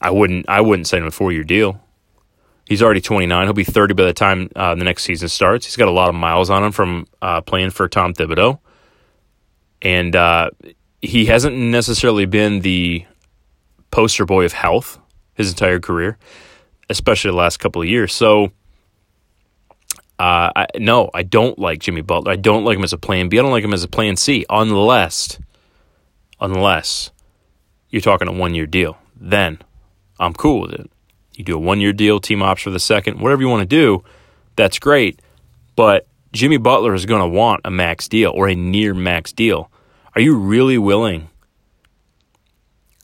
I 0.00 0.10
wouldn't 0.10 0.48
I 0.48 0.60
wouldn't 0.60 0.88
sign 0.88 1.02
him 1.02 1.08
a 1.08 1.10
four-year 1.10 1.44
deal. 1.44 1.80
He's 2.66 2.82
already 2.82 3.00
29. 3.00 3.46
He'll 3.46 3.52
be 3.52 3.62
30 3.62 3.94
by 3.94 4.04
the 4.04 4.12
time 4.12 4.50
uh, 4.56 4.74
the 4.74 4.82
next 4.82 5.04
season 5.04 5.28
starts. 5.28 5.66
He's 5.66 5.76
got 5.76 5.86
a 5.86 5.92
lot 5.92 6.08
of 6.08 6.16
miles 6.16 6.50
on 6.50 6.64
him 6.64 6.72
from 6.72 7.06
uh, 7.22 7.40
playing 7.40 7.70
for 7.70 7.88
Tom 7.88 8.12
Thibodeau. 8.12 8.58
And 9.82 10.16
uh, 10.16 10.50
he 11.00 11.26
hasn't 11.26 11.56
necessarily 11.56 12.26
been 12.26 12.60
the 12.60 13.04
poster 13.92 14.26
boy 14.26 14.44
of 14.44 14.52
health 14.52 14.98
his 15.36 15.50
entire 15.50 15.78
career, 15.78 16.18
especially 16.90 17.30
the 17.30 17.36
last 17.36 17.58
couple 17.58 17.82
of 17.82 17.88
years. 17.88 18.12
So 18.12 18.46
uh, 20.18 20.50
I, 20.56 20.66
no, 20.76 21.10
I 21.14 21.22
don't 21.22 21.58
like 21.58 21.80
Jimmy 21.80 22.00
Butler. 22.00 22.32
I 22.32 22.36
don't 22.36 22.64
like 22.64 22.76
him 22.76 22.84
as 22.84 22.92
a 22.92 22.98
plan 22.98 23.28
B. 23.28 23.38
I 23.38 23.42
don't 23.42 23.50
like 23.50 23.64
him 23.64 23.74
as 23.74 23.84
a 23.84 23.88
plan 23.88 24.16
C, 24.16 24.46
unless, 24.48 25.38
unless 26.40 27.10
you're 27.90 28.02
talking 28.02 28.28
a 28.28 28.32
one 28.32 28.54
year 28.54 28.66
deal. 28.66 28.98
Then 29.14 29.58
I'm 30.18 30.32
cool 30.32 30.62
with 30.62 30.72
it. 30.72 30.90
You 31.34 31.44
do 31.44 31.56
a 31.56 31.60
one 31.60 31.80
year 31.80 31.92
deal, 31.92 32.18
team 32.18 32.42
ops 32.42 32.62
for 32.62 32.70
the 32.70 32.80
second, 32.80 33.20
whatever 33.20 33.42
you 33.42 33.48
want 33.48 33.60
to 33.60 33.66
do, 33.66 34.02
that's 34.56 34.78
great. 34.78 35.20
But 35.76 36.06
Jimmy 36.32 36.56
Butler 36.56 36.94
is 36.94 37.04
going 37.04 37.20
to 37.20 37.28
want 37.28 37.60
a 37.64 37.70
max 37.70 38.08
deal 38.08 38.32
or 38.34 38.48
a 38.48 38.54
near 38.54 38.94
max 38.94 39.32
deal. 39.32 39.70
Are 40.14 40.20
you 40.20 40.36
really 40.36 40.78
willing? 40.78 41.28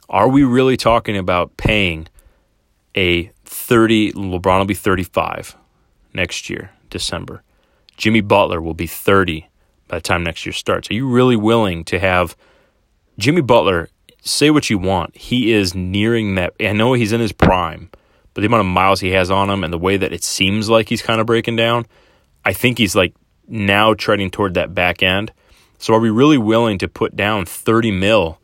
Are 0.08 0.28
we 0.28 0.44
really 0.44 0.78
talking 0.78 1.16
about 1.16 1.56
paying 1.58 2.08
a 2.96 3.32
30, 3.44 4.12
LeBron 4.12 4.58
will 4.58 4.64
be 4.64 4.74
35 4.74 5.56
next 6.14 6.50
year? 6.50 6.70
December. 6.92 7.42
Jimmy 7.96 8.20
Butler 8.20 8.60
will 8.60 8.74
be 8.74 8.86
30 8.86 9.48
by 9.88 9.98
the 9.98 10.02
time 10.02 10.22
next 10.22 10.46
year 10.46 10.52
starts. 10.52 10.90
Are 10.90 10.94
you 10.94 11.08
really 11.08 11.36
willing 11.36 11.84
to 11.84 11.98
have 11.98 12.36
Jimmy 13.18 13.40
Butler? 13.40 13.88
Say 14.22 14.50
what 14.50 14.70
you 14.70 14.78
want. 14.78 15.16
He 15.16 15.52
is 15.52 15.74
nearing 15.74 16.36
that. 16.36 16.54
I 16.60 16.72
know 16.72 16.92
he's 16.92 17.12
in 17.12 17.20
his 17.20 17.32
prime, 17.32 17.90
but 18.34 18.42
the 18.42 18.46
amount 18.46 18.60
of 18.60 18.66
miles 18.66 19.00
he 19.00 19.10
has 19.10 19.30
on 19.30 19.50
him 19.50 19.64
and 19.64 19.72
the 19.72 19.78
way 19.78 19.96
that 19.96 20.12
it 20.12 20.22
seems 20.22 20.68
like 20.68 20.88
he's 20.88 21.02
kind 21.02 21.20
of 21.20 21.26
breaking 21.26 21.56
down, 21.56 21.86
I 22.44 22.52
think 22.52 22.78
he's 22.78 22.94
like 22.94 23.14
now 23.48 23.94
treading 23.94 24.30
toward 24.30 24.54
that 24.54 24.74
back 24.74 25.02
end. 25.02 25.32
So 25.78 25.94
are 25.94 26.00
we 26.00 26.10
really 26.10 26.38
willing 26.38 26.78
to 26.78 26.88
put 26.88 27.16
down 27.16 27.44
30 27.44 27.90
mil 27.90 28.38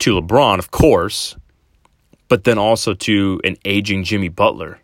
to 0.00 0.20
LeBron, 0.20 0.58
of 0.58 0.70
course, 0.70 1.36
but 2.28 2.44
then 2.44 2.58
also 2.58 2.94
to 2.94 3.40
an 3.44 3.56
aging 3.64 4.04
Jimmy 4.04 4.28
Butler? 4.28 4.80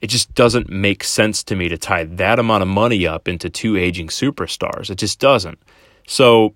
It 0.00 0.08
just 0.08 0.34
doesn't 0.34 0.68
make 0.68 1.02
sense 1.02 1.42
to 1.44 1.56
me 1.56 1.68
to 1.68 1.78
tie 1.78 2.04
that 2.04 2.38
amount 2.38 2.62
of 2.62 2.68
money 2.68 3.06
up 3.06 3.28
into 3.28 3.48
two 3.48 3.76
aging 3.76 4.08
superstars. 4.08 4.90
It 4.90 4.98
just 4.98 5.18
doesn't. 5.18 5.58
So 6.06 6.54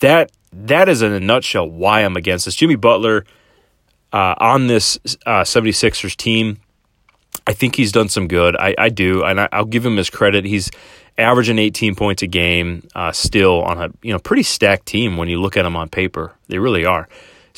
that 0.00 0.32
that 0.52 0.88
is 0.88 1.02
in 1.02 1.12
a 1.12 1.20
nutshell 1.20 1.68
why 1.68 2.00
I'm 2.00 2.16
against 2.16 2.44
this. 2.44 2.54
Jimmy 2.54 2.76
Butler 2.76 3.24
uh, 4.12 4.34
on 4.38 4.66
this 4.66 4.98
uh, 5.26 5.42
76ers 5.42 6.16
team, 6.16 6.58
I 7.46 7.52
think 7.52 7.76
he's 7.76 7.92
done 7.92 8.08
some 8.08 8.28
good. 8.28 8.56
I, 8.56 8.74
I 8.78 8.88
do, 8.88 9.22
and 9.22 9.40
I, 9.40 9.48
will 9.58 9.66
give 9.66 9.84
him 9.84 9.96
his 9.96 10.10
credit. 10.10 10.44
He's 10.44 10.70
averaging 11.18 11.58
18 11.58 11.94
points 11.94 12.22
a 12.22 12.26
game, 12.26 12.86
uh, 12.94 13.12
still 13.12 13.62
on 13.62 13.80
a 13.80 13.90
you 14.02 14.12
know 14.12 14.18
pretty 14.18 14.42
stacked 14.42 14.86
team 14.86 15.16
when 15.16 15.28
you 15.28 15.40
look 15.40 15.56
at 15.56 15.62
them 15.62 15.76
on 15.76 15.88
paper. 15.88 16.34
They 16.48 16.58
really 16.58 16.84
are. 16.84 17.08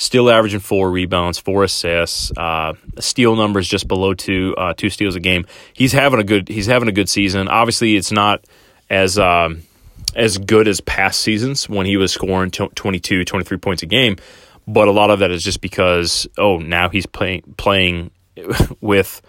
Still 0.00 0.30
averaging 0.30 0.60
four 0.60 0.92
rebounds, 0.92 1.40
four 1.40 1.64
assists, 1.64 2.30
uh, 2.36 2.74
steal 3.00 3.34
numbers 3.34 3.66
just 3.66 3.88
below 3.88 4.14
two 4.14 4.54
uh, 4.56 4.72
two 4.72 4.90
steals 4.90 5.16
a 5.16 5.20
game. 5.20 5.44
He's 5.72 5.90
having 5.92 6.20
a 6.20 6.22
good 6.22 6.46
he's 6.46 6.66
having 6.66 6.88
a 6.88 6.92
good 6.92 7.08
season. 7.08 7.48
Obviously, 7.48 7.96
it's 7.96 8.12
not 8.12 8.44
as 8.88 9.18
um, 9.18 9.62
as 10.14 10.38
good 10.38 10.68
as 10.68 10.80
past 10.80 11.18
seasons 11.18 11.68
when 11.68 11.84
he 11.84 11.96
was 11.96 12.12
scoring 12.12 12.52
22, 12.52 13.24
23 13.24 13.56
points 13.56 13.82
a 13.82 13.86
game. 13.86 14.14
But 14.68 14.86
a 14.86 14.92
lot 14.92 15.10
of 15.10 15.18
that 15.18 15.32
is 15.32 15.42
just 15.42 15.60
because 15.60 16.28
oh 16.38 16.58
now 16.58 16.90
he's 16.90 17.06
playing 17.06 17.42
playing 17.56 18.12
with 18.80 19.20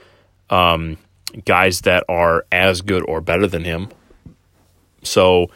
um, 0.52 1.00
guys 1.46 1.82
that 1.82 2.04
are 2.08 2.46
as 2.52 2.82
good 2.82 3.04
or 3.08 3.22
better 3.22 3.48
than 3.48 3.64
him. 3.64 3.90
So 5.02 5.50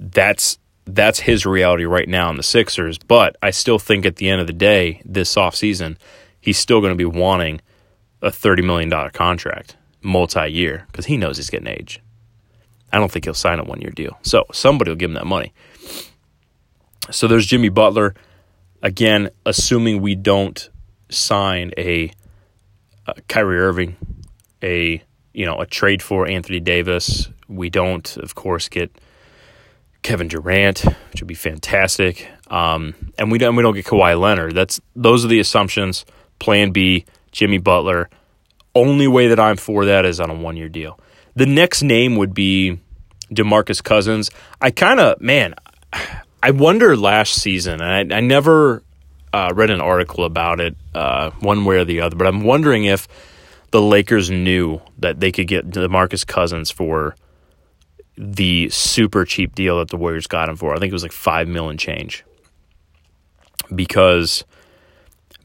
that's 0.00 0.58
that's 0.94 1.20
his 1.20 1.46
reality 1.46 1.84
right 1.84 2.08
now 2.08 2.30
in 2.30 2.36
the 2.36 2.42
Sixers. 2.42 2.98
But 2.98 3.36
I 3.42 3.50
still 3.50 3.78
think 3.78 4.06
at 4.06 4.16
the 4.16 4.28
end 4.28 4.40
of 4.40 4.46
the 4.46 4.52
day, 4.52 5.02
this 5.04 5.34
offseason, 5.34 5.96
he's 6.40 6.58
still 6.58 6.80
going 6.80 6.92
to 6.92 6.96
be 6.96 7.04
wanting 7.04 7.60
a 8.22 8.28
$30 8.28 8.64
million 8.64 9.10
contract 9.10 9.76
multi 10.02 10.48
year 10.48 10.86
because 10.86 11.06
he 11.06 11.16
knows 11.16 11.36
he's 11.36 11.50
getting 11.50 11.68
age. 11.68 12.00
I 12.92 12.98
don't 12.98 13.10
think 13.10 13.24
he'll 13.24 13.34
sign 13.34 13.58
a 13.58 13.64
one 13.64 13.80
year 13.80 13.90
deal. 13.90 14.18
So 14.22 14.44
somebody 14.52 14.90
will 14.90 14.96
give 14.96 15.10
him 15.10 15.14
that 15.14 15.26
money. 15.26 15.52
So 17.10 17.28
there's 17.28 17.46
Jimmy 17.46 17.68
Butler. 17.68 18.14
Again, 18.82 19.30
assuming 19.44 20.00
we 20.00 20.14
don't 20.14 20.68
sign 21.08 21.72
a, 21.76 22.10
a 23.06 23.20
Kyrie 23.28 23.58
Irving, 23.58 23.96
a 24.62 25.02
you 25.32 25.46
know 25.46 25.60
a 25.60 25.66
trade 25.66 26.02
for 26.02 26.26
Anthony 26.26 26.60
Davis, 26.60 27.28
we 27.48 27.68
don't, 27.70 28.16
of 28.16 28.34
course, 28.34 28.68
get 28.68 28.90
Kevin 30.02 30.28
Durant, 30.28 30.80
which 31.10 31.20
would 31.20 31.28
be 31.28 31.34
fantastic. 31.34 32.28
Um, 32.48 32.94
and 33.18 33.30
we 33.30 33.38
don't 33.38 33.56
we 33.56 33.62
don't 33.62 33.74
get 33.74 33.84
Kawhi 33.86 34.18
Leonard. 34.18 34.54
That's 34.54 34.80
those 34.96 35.24
are 35.24 35.28
the 35.28 35.40
assumptions. 35.40 36.04
Plan 36.38 36.70
B, 36.70 37.04
Jimmy 37.32 37.58
Butler. 37.58 38.08
Only 38.74 39.08
way 39.08 39.28
that 39.28 39.40
I'm 39.40 39.56
for 39.56 39.84
that 39.84 40.04
is 40.04 40.20
on 40.20 40.30
a 40.30 40.34
one 40.34 40.56
year 40.56 40.68
deal. 40.68 40.98
The 41.34 41.46
next 41.46 41.82
name 41.82 42.16
would 42.16 42.34
be 42.34 42.78
DeMarcus 43.32 43.82
Cousins. 43.82 44.30
I 44.60 44.70
kind 44.70 45.00
of 45.00 45.20
man, 45.20 45.54
I 46.42 46.52
wonder 46.52 46.96
last 46.96 47.34
season, 47.34 47.82
I, 47.82 48.00
I 48.00 48.20
never 48.20 48.82
uh, 49.32 49.52
read 49.54 49.70
an 49.70 49.80
article 49.80 50.24
about 50.24 50.60
it 50.60 50.76
uh, 50.94 51.30
one 51.40 51.64
way 51.64 51.76
or 51.76 51.84
the 51.84 52.00
other, 52.00 52.16
but 52.16 52.26
I'm 52.26 52.42
wondering 52.42 52.84
if 52.84 53.06
the 53.70 53.80
Lakers 53.80 54.30
knew 54.30 54.80
that 54.98 55.20
they 55.20 55.30
could 55.30 55.46
get 55.46 55.70
DeMarcus 55.70 56.26
Cousins 56.26 56.70
for 56.70 57.14
the 58.22 58.68
super 58.68 59.24
cheap 59.24 59.54
deal 59.54 59.78
that 59.78 59.88
the 59.88 59.96
Warriors 59.96 60.26
got 60.26 60.50
him 60.50 60.56
for. 60.56 60.74
I 60.74 60.78
think 60.78 60.90
it 60.90 60.92
was 60.92 61.02
like 61.02 61.10
five 61.10 61.48
million 61.48 61.78
change. 61.78 62.22
Because 63.74 64.44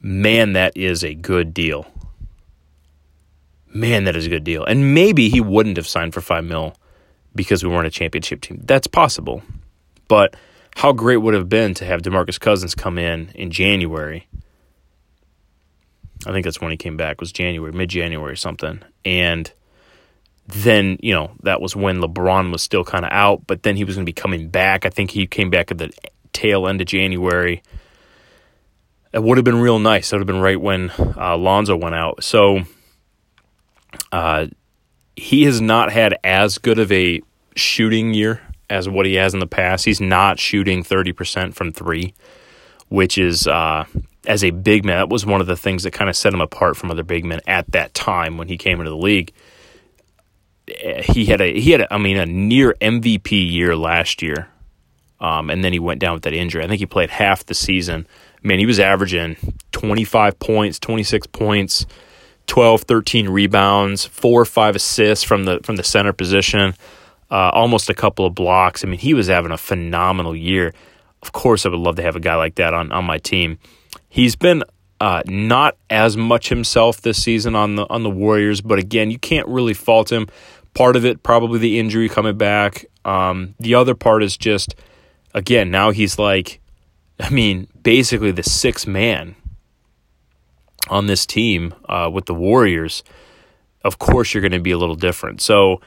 man, 0.02 0.52
that 0.52 0.76
is 0.76 1.02
a 1.02 1.14
good 1.14 1.54
deal. 1.54 1.86
Man, 3.72 4.04
that 4.04 4.14
is 4.14 4.26
a 4.26 4.28
good 4.28 4.44
deal. 4.44 4.62
And 4.62 4.94
maybe 4.94 5.30
he 5.30 5.40
wouldn't 5.40 5.78
have 5.78 5.88
signed 5.88 6.12
for 6.12 6.20
five 6.20 6.44
mil 6.44 6.76
because 7.34 7.64
we 7.64 7.70
weren't 7.70 7.86
a 7.86 7.90
championship 7.90 8.42
team. 8.42 8.60
That's 8.62 8.86
possible. 8.86 9.42
But 10.06 10.36
how 10.76 10.92
great 10.92 11.18
would 11.18 11.34
have 11.34 11.48
been 11.48 11.72
to 11.74 11.86
have 11.86 12.02
DeMarcus 12.02 12.38
Cousins 12.38 12.74
come 12.74 12.98
in 12.98 13.30
in 13.34 13.50
January? 13.50 14.28
I 16.26 16.32
think 16.32 16.44
that's 16.44 16.60
when 16.60 16.70
he 16.70 16.76
came 16.76 16.98
back 16.98 17.20
was 17.20 17.32
January, 17.32 17.72
mid 17.72 17.88
January 17.88 18.32
or 18.32 18.36
something. 18.36 18.82
And 19.02 19.50
then 20.48 20.98
you 21.02 21.12
know 21.12 21.32
that 21.42 21.60
was 21.60 21.74
when 21.74 22.00
LeBron 22.00 22.52
was 22.52 22.62
still 22.62 22.84
kind 22.84 23.04
of 23.04 23.10
out, 23.12 23.46
but 23.46 23.62
then 23.62 23.76
he 23.76 23.84
was 23.84 23.96
going 23.96 24.06
to 24.06 24.10
be 24.10 24.14
coming 24.14 24.48
back. 24.48 24.86
I 24.86 24.90
think 24.90 25.10
he 25.10 25.26
came 25.26 25.50
back 25.50 25.70
at 25.70 25.78
the 25.78 25.90
tail 26.32 26.68
end 26.68 26.80
of 26.80 26.86
January. 26.86 27.62
It 29.12 29.22
would 29.22 29.38
have 29.38 29.44
been 29.44 29.60
real 29.60 29.78
nice. 29.78 30.12
It 30.12 30.16
would 30.16 30.20
have 30.20 30.26
been 30.26 30.42
right 30.42 30.60
when 30.60 30.90
uh, 31.16 31.36
Lonzo 31.36 31.76
went 31.76 31.94
out. 31.94 32.22
So 32.22 32.60
uh, 34.12 34.46
he 35.16 35.44
has 35.44 35.60
not 35.60 35.90
had 35.90 36.16
as 36.22 36.58
good 36.58 36.78
of 36.78 36.92
a 36.92 37.22
shooting 37.56 38.12
year 38.12 38.42
as 38.68 38.88
what 38.88 39.06
he 39.06 39.14
has 39.14 39.32
in 39.32 39.40
the 39.40 39.46
past. 39.46 39.84
He's 39.84 40.00
not 40.00 40.38
shooting 40.38 40.82
thirty 40.82 41.12
percent 41.12 41.56
from 41.56 41.72
three, 41.72 42.14
which 42.88 43.18
is 43.18 43.48
uh, 43.48 43.84
as 44.26 44.44
a 44.44 44.50
big 44.50 44.84
man. 44.84 44.98
That 44.98 45.08
was 45.08 45.26
one 45.26 45.40
of 45.40 45.46
the 45.48 45.56
things 45.56 45.82
that 45.82 45.92
kind 45.92 46.10
of 46.10 46.16
set 46.16 46.34
him 46.34 46.40
apart 46.40 46.76
from 46.76 46.90
other 46.92 47.02
big 47.02 47.24
men 47.24 47.40
at 47.48 47.72
that 47.72 47.94
time 47.94 48.36
when 48.36 48.48
he 48.48 48.58
came 48.58 48.78
into 48.78 48.90
the 48.90 48.96
league 48.96 49.32
he 50.66 51.26
had 51.26 51.40
a 51.40 51.58
he 51.58 51.70
had 51.72 51.82
a, 51.82 51.94
I 51.94 51.98
mean 51.98 52.16
a 52.16 52.26
near 52.26 52.74
MVP 52.80 53.50
year 53.50 53.76
last 53.76 54.22
year, 54.22 54.48
um, 55.20 55.50
and 55.50 55.64
then 55.64 55.72
he 55.72 55.78
went 55.78 56.00
down 56.00 56.14
with 56.14 56.22
that 56.24 56.32
injury. 56.32 56.64
I 56.64 56.68
think 56.68 56.80
he 56.80 56.86
played 56.86 57.10
half 57.10 57.46
the 57.46 57.54
season. 57.54 58.06
Man, 58.42 58.58
he 58.58 58.66
was 58.66 58.78
averaging 58.78 59.36
25 59.72 60.38
points, 60.38 60.78
26 60.78 61.26
points, 61.28 61.86
12, 62.46 62.82
13 62.82 63.28
rebounds, 63.28 64.04
four 64.04 64.40
or 64.40 64.44
five 64.44 64.76
assists 64.76 65.24
from 65.24 65.44
the 65.44 65.60
from 65.62 65.76
the 65.76 65.84
center 65.84 66.12
position, 66.12 66.74
uh, 67.30 67.50
almost 67.52 67.88
a 67.90 67.94
couple 67.94 68.26
of 68.26 68.34
blocks. 68.34 68.84
I 68.84 68.88
mean, 68.88 68.98
he 68.98 69.14
was 69.14 69.28
having 69.28 69.52
a 69.52 69.58
phenomenal 69.58 70.34
year. 70.34 70.74
Of 71.22 71.32
course, 71.32 71.64
I 71.64 71.70
would 71.70 71.78
love 71.78 71.96
to 71.96 72.02
have 72.02 72.16
a 72.16 72.20
guy 72.20 72.34
like 72.34 72.56
that 72.56 72.74
on 72.74 72.92
on 72.92 73.04
my 73.04 73.18
team. 73.18 73.58
He's 74.08 74.36
been 74.36 74.64
uh, 75.00 75.22
not 75.26 75.76
as 75.90 76.16
much 76.16 76.48
himself 76.48 77.00
this 77.02 77.22
season 77.22 77.54
on 77.54 77.76
the 77.76 77.86
on 77.88 78.02
the 78.02 78.10
Warriors, 78.10 78.60
but 78.60 78.78
again, 78.78 79.10
you 79.10 79.18
can't 79.18 79.46
really 79.48 79.74
fault 79.74 80.10
him. 80.10 80.28
Part 80.76 80.94
of 80.94 81.04
it, 81.04 81.22
probably 81.22 81.58
the 81.58 81.78
injury 81.78 82.08
coming 82.08 82.36
back. 82.36 82.84
Um, 83.04 83.54
the 83.58 83.74
other 83.74 83.94
part 83.94 84.22
is 84.22 84.36
just, 84.36 84.74
again, 85.32 85.70
now 85.70 85.90
he's 85.90 86.18
like, 86.18 86.60
I 87.18 87.30
mean, 87.30 87.66
basically 87.82 88.30
the 88.30 88.42
sixth 88.42 88.86
man 88.86 89.36
on 90.90 91.06
this 91.06 91.24
team 91.24 91.74
uh, 91.88 92.10
with 92.12 92.26
the 92.26 92.34
Warriors. 92.34 93.02
Of 93.82 93.98
course, 93.98 94.34
you're 94.34 94.42
going 94.42 94.52
to 94.52 94.60
be 94.60 94.72
a 94.72 94.78
little 94.78 94.96
different. 94.96 95.40
So, 95.40 95.80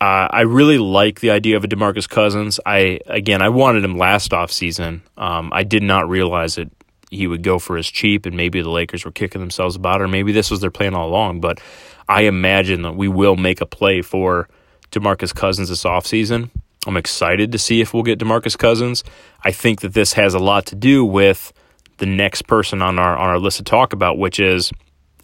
uh, 0.00 0.28
I 0.30 0.40
really 0.40 0.78
like 0.78 1.20
the 1.20 1.30
idea 1.30 1.56
of 1.56 1.64
a 1.64 1.68
Demarcus 1.68 2.08
Cousins. 2.08 2.58
I 2.64 3.00
again, 3.06 3.42
I 3.42 3.50
wanted 3.50 3.84
him 3.84 3.98
last 3.98 4.32
off 4.32 4.50
season. 4.50 5.02
Um, 5.18 5.52
I 5.52 5.62
did 5.62 5.82
not 5.82 6.08
realize 6.08 6.54
that 6.54 6.70
he 7.10 7.26
would 7.26 7.42
go 7.42 7.58
for 7.58 7.76
his 7.76 7.88
cheap, 7.90 8.26
and 8.26 8.36
maybe 8.36 8.62
the 8.62 8.70
Lakers 8.70 9.04
were 9.04 9.10
kicking 9.10 9.40
themselves 9.40 9.76
about 9.76 10.00
it, 10.00 10.04
or 10.04 10.08
maybe 10.08 10.32
this 10.32 10.50
was 10.50 10.60
their 10.60 10.70
plan 10.70 10.94
all 10.94 11.08
along. 11.08 11.40
But 11.40 11.60
I 12.08 12.22
imagine 12.22 12.82
that 12.82 12.96
we 12.96 13.08
will 13.08 13.36
make 13.36 13.60
a 13.60 13.66
play 13.66 14.02
for 14.02 14.48
DeMarcus 14.92 15.34
Cousins 15.34 15.68
this 15.68 15.84
offseason. 15.84 16.50
I'm 16.86 16.96
excited 16.96 17.52
to 17.52 17.58
see 17.58 17.80
if 17.80 17.92
we'll 17.92 18.02
get 18.02 18.18
DeMarcus 18.18 18.56
Cousins. 18.56 19.04
I 19.44 19.52
think 19.52 19.80
that 19.80 19.92
this 19.92 20.14
has 20.14 20.34
a 20.34 20.38
lot 20.38 20.66
to 20.66 20.74
do 20.74 21.04
with 21.04 21.52
the 21.98 22.06
next 22.06 22.42
person 22.42 22.80
on 22.80 22.98
our 22.98 23.16
on 23.16 23.28
our 23.28 23.38
list 23.38 23.58
to 23.58 23.64
talk 23.64 23.92
about, 23.92 24.16
which 24.16 24.40
is 24.40 24.72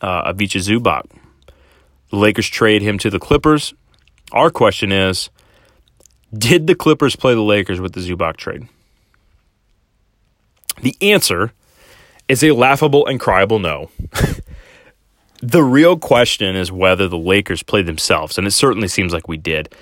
uh, 0.02 0.30
Ivica 0.32 0.58
Zubac. 0.58 1.04
The 2.10 2.16
Lakers 2.16 2.48
trade 2.48 2.82
him 2.82 2.98
to 2.98 3.10
the 3.10 3.18
Clippers. 3.18 3.74
Our 4.32 4.50
question 4.50 4.92
is, 4.92 5.30
did 6.32 6.66
the 6.66 6.74
Clippers 6.74 7.16
play 7.16 7.34
the 7.34 7.40
Lakers 7.40 7.80
with 7.80 7.94
the 7.94 8.00
Zubac 8.00 8.36
trade? 8.36 8.68
The 10.82 10.96
answer 11.00 11.52
is 12.28 12.42
a 12.42 12.52
laughable 12.52 13.06
and 13.06 13.20
cryable 13.20 13.60
no. 13.60 13.90
The 15.42 15.62
real 15.62 15.98
question 15.98 16.56
is 16.56 16.72
whether 16.72 17.08
the 17.08 17.18
Lakers 17.18 17.62
played 17.62 17.86
themselves, 17.86 18.38
and 18.38 18.46
it 18.46 18.52
certainly 18.52 18.88
seems 18.88 19.12
like 19.12 19.28
we 19.28 19.36
did. 19.36 19.72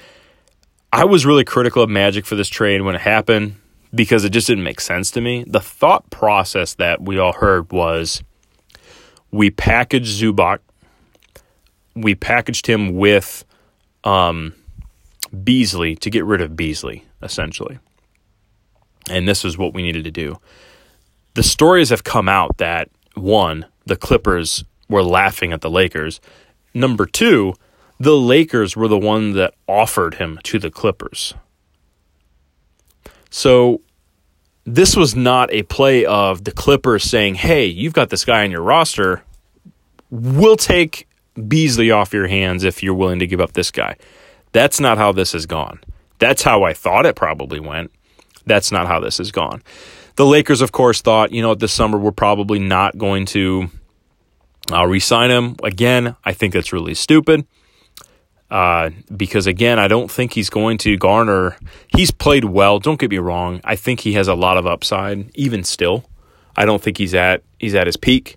I 0.93 1.05
was 1.05 1.25
really 1.25 1.45
critical 1.45 1.83
of 1.83 1.91
Magic 1.91 2.27
for 2.27 2.35
this 2.35 2.49
trade 2.49 2.83
when 2.83 2.95
it 2.95 3.01
happened 3.01 3.57
because 3.95 4.25
it 4.25 4.31
just 4.31 4.49
didn't 4.49 4.65
make 4.65 4.81
sense 4.81 5.11
to 5.13 5.21
me. 5.21 5.45
The 5.47 5.61
thought 5.61 6.11
process 6.11 6.75
that 6.75 7.01
we 7.01 7.19
all 7.19 7.33
heard 7.33 7.71
was 7.71 8.23
we 9.31 9.51
packaged 9.51 10.21
Zubac, 10.21 10.59
we 11.95 12.17
packaged 12.17 12.67
him 12.67 12.97
with 12.97 13.45
um, 14.03 14.55
Beasley 15.45 15.95
to 15.97 16.11
get 16.11 16.25
rid 16.25 16.41
of 16.41 16.57
Beasley, 16.57 17.05
essentially. 17.23 17.79
And 19.09 19.29
this 19.29 19.45
is 19.45 19.57
what 19.57 19.73
we 19.73 19.83
needed 19.83 20.05
to 20.05 20.11
do. 20.11 20.41
The 21.35 21.43
stories 21.43 21.91
have 21.91 22.05
come 22.05 22.29
out 22.29 22.59
that 22.59 22.89
one, 23.15 23.67
the 23.87 23.97
Clippers 23.97 24.65
were 24.89 25.03
laughing 25.03 25.53
at 25.53 25.61
the 25.61 25.71
Lakers. 25.71 26.21
Number 26.73 27.07
two, 27.07 27.55
the 27.99 28.17
Lakers 28.17 28.77
were 28.77 28.89
the 28.89 28.99
one 28.99 29.33
that 29.33 29.55
offered 29.67 30.15
him 30.15 30.39
to 30.45 30.59
the 30.59 30.71
Clippers. 30.71 31.35
So 33.31 33.81
this 34.65 34.97
was 34.97 35.15
not 35.17 35.53
a 35.53 35.65
play 35.65 36.05
of 36.05 36.45
the 36.45 36.53
Clippers 36.53 37.05
saying, 37.05 37.37
"Hey, 37.37 37.67
you've 37.67 37.93
got 37.93 38.11
this 38.11 38.25
guy 38.25 38.45
on 38.45 38.51
your 38.51 38.63
roster. 38.63 39.25
We'll 40.11 40.57
take 40.57 41.09
Beasley 41.49 41.91
off 41.91 42.13
your 42.13 42.29
hands 42.29 42.63
if 42.65 42.83
you're 42.83 42.95
willing 42.95 43.19
to 43.19 43.27
give 43.27 43.41
up 43.41 43.53
this 43.53 43.71
guy." 43.71 43.97
That's 44.53 44.79
not 44.79 44.99
how 44.99 45.11
this 45.11 45.33
has 45.33 45.47
gone. 45.47 45.81
That's 46.21 46.43
how 46.43 46.63
I 46.63 46.73
thought 46.73 47.07
it 47.07 47.17
probably 47.17 47.59
went. 47.59 47.91
That's 48.47 48.71
not 48.71 48.87
how 48.87 49.01
this 49.01 49.19
has 49.19 49.33
gone. 49.33 49.63
The 50.17 50.25
Lakers, 50.25 50.61
of 50.61 50.71
course, 50.73 51.01
thought, 51.01 51.33
you 51.33 51.43
know, 51.43 51.55
this 51.55 51.73
summer 51.73 51.99
we're 51.99 52.13
probably 52.13 52.59
not 52.59 52.97
going 52.97 53.27
to 53.27 53.69
uh, 54.71 54.87
re-sign 54.87 55.31
him. 55.31 55.57
Again, 55.63 56.17
I 56.25 56.33
think 56.33 56.53
that's 56.53 56.73
really 56.73 56.95
stupid. 56.95 57.47
Uh, 58.51 58.91
because 59.17 59.49
again, 59.49 59.79
I 59.81 59.89
don't 59.89 60.11
think 60.11 60.33
he's 60.33 60.51
going 60.51 60.79
to 60.79 60.97
garner. 60.97 61.57
He's 61.97 62.13
played 62.13 62.45
well. 62.45 62.79
Don't 62.79 63.01
get 63.01 63.11
me 63.11 63.19
wrong. 63.19 63.61
I 63.65 63.75
think 63.75 64.01
he 64.01 64.13
has 64.13 64.29
a 64.29 64.35
lot 64.35 64.57
of 64.57 64.67
upside. 64.67 65.35
Even 65.35 65.65
still, 65.65 66.05
I 66.57 66.65
don't 66.65 66.81
think 66.81 66.99
he's 66.99 67.15
at 67.15 67.43
he's 67.59 67.75
at 67.75 67.87
his 67.87 67.97
peak. 67.97 68.37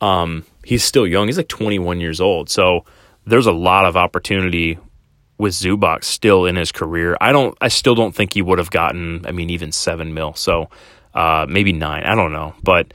Um, 0.00 0.44
he's 0.64 0.84
still 0.84 1.06
young. 1.06 1.26
He's 1.26 1.36
like 1.36 1.48
21 1.48 2.00
years 2.00 2.20
old. 2.20 2.48
So 2.48 2.84
there's 3.26 3.46
a 3.46 3.52
lot 3.52 3.86
of 3.86 3.96
opportunity 3.96 4.78
with 5.36 5.54
Zubac 5.54 6.04
still 6.04 6.46
in 6.46 6.54
his 6.54 6.70
career. 6.70 7.16
I 7.20 7.32
don't. 7.32 7.56
I 7.60 7.68
still 7.68 7.94
don't 7.94 8.14
think 8.14 8.34
he 8.34 8.42
would 8.42 8.58
have 8.58 8.70
gotten. 8.70 9.26
I 9.26 9.32
mean, 9.32 9.50
even 9.50 9.72
seven 9.72 10.14
mil. 10.14 10.34
So 10.34 10.68
uh, 11.14 11.46
maybe 11.48 11.72
nine. 11.72 12.02
I 12.04 12.14
don't 12.14 12.32
know, 12.32 12.54
but 12.62 12.92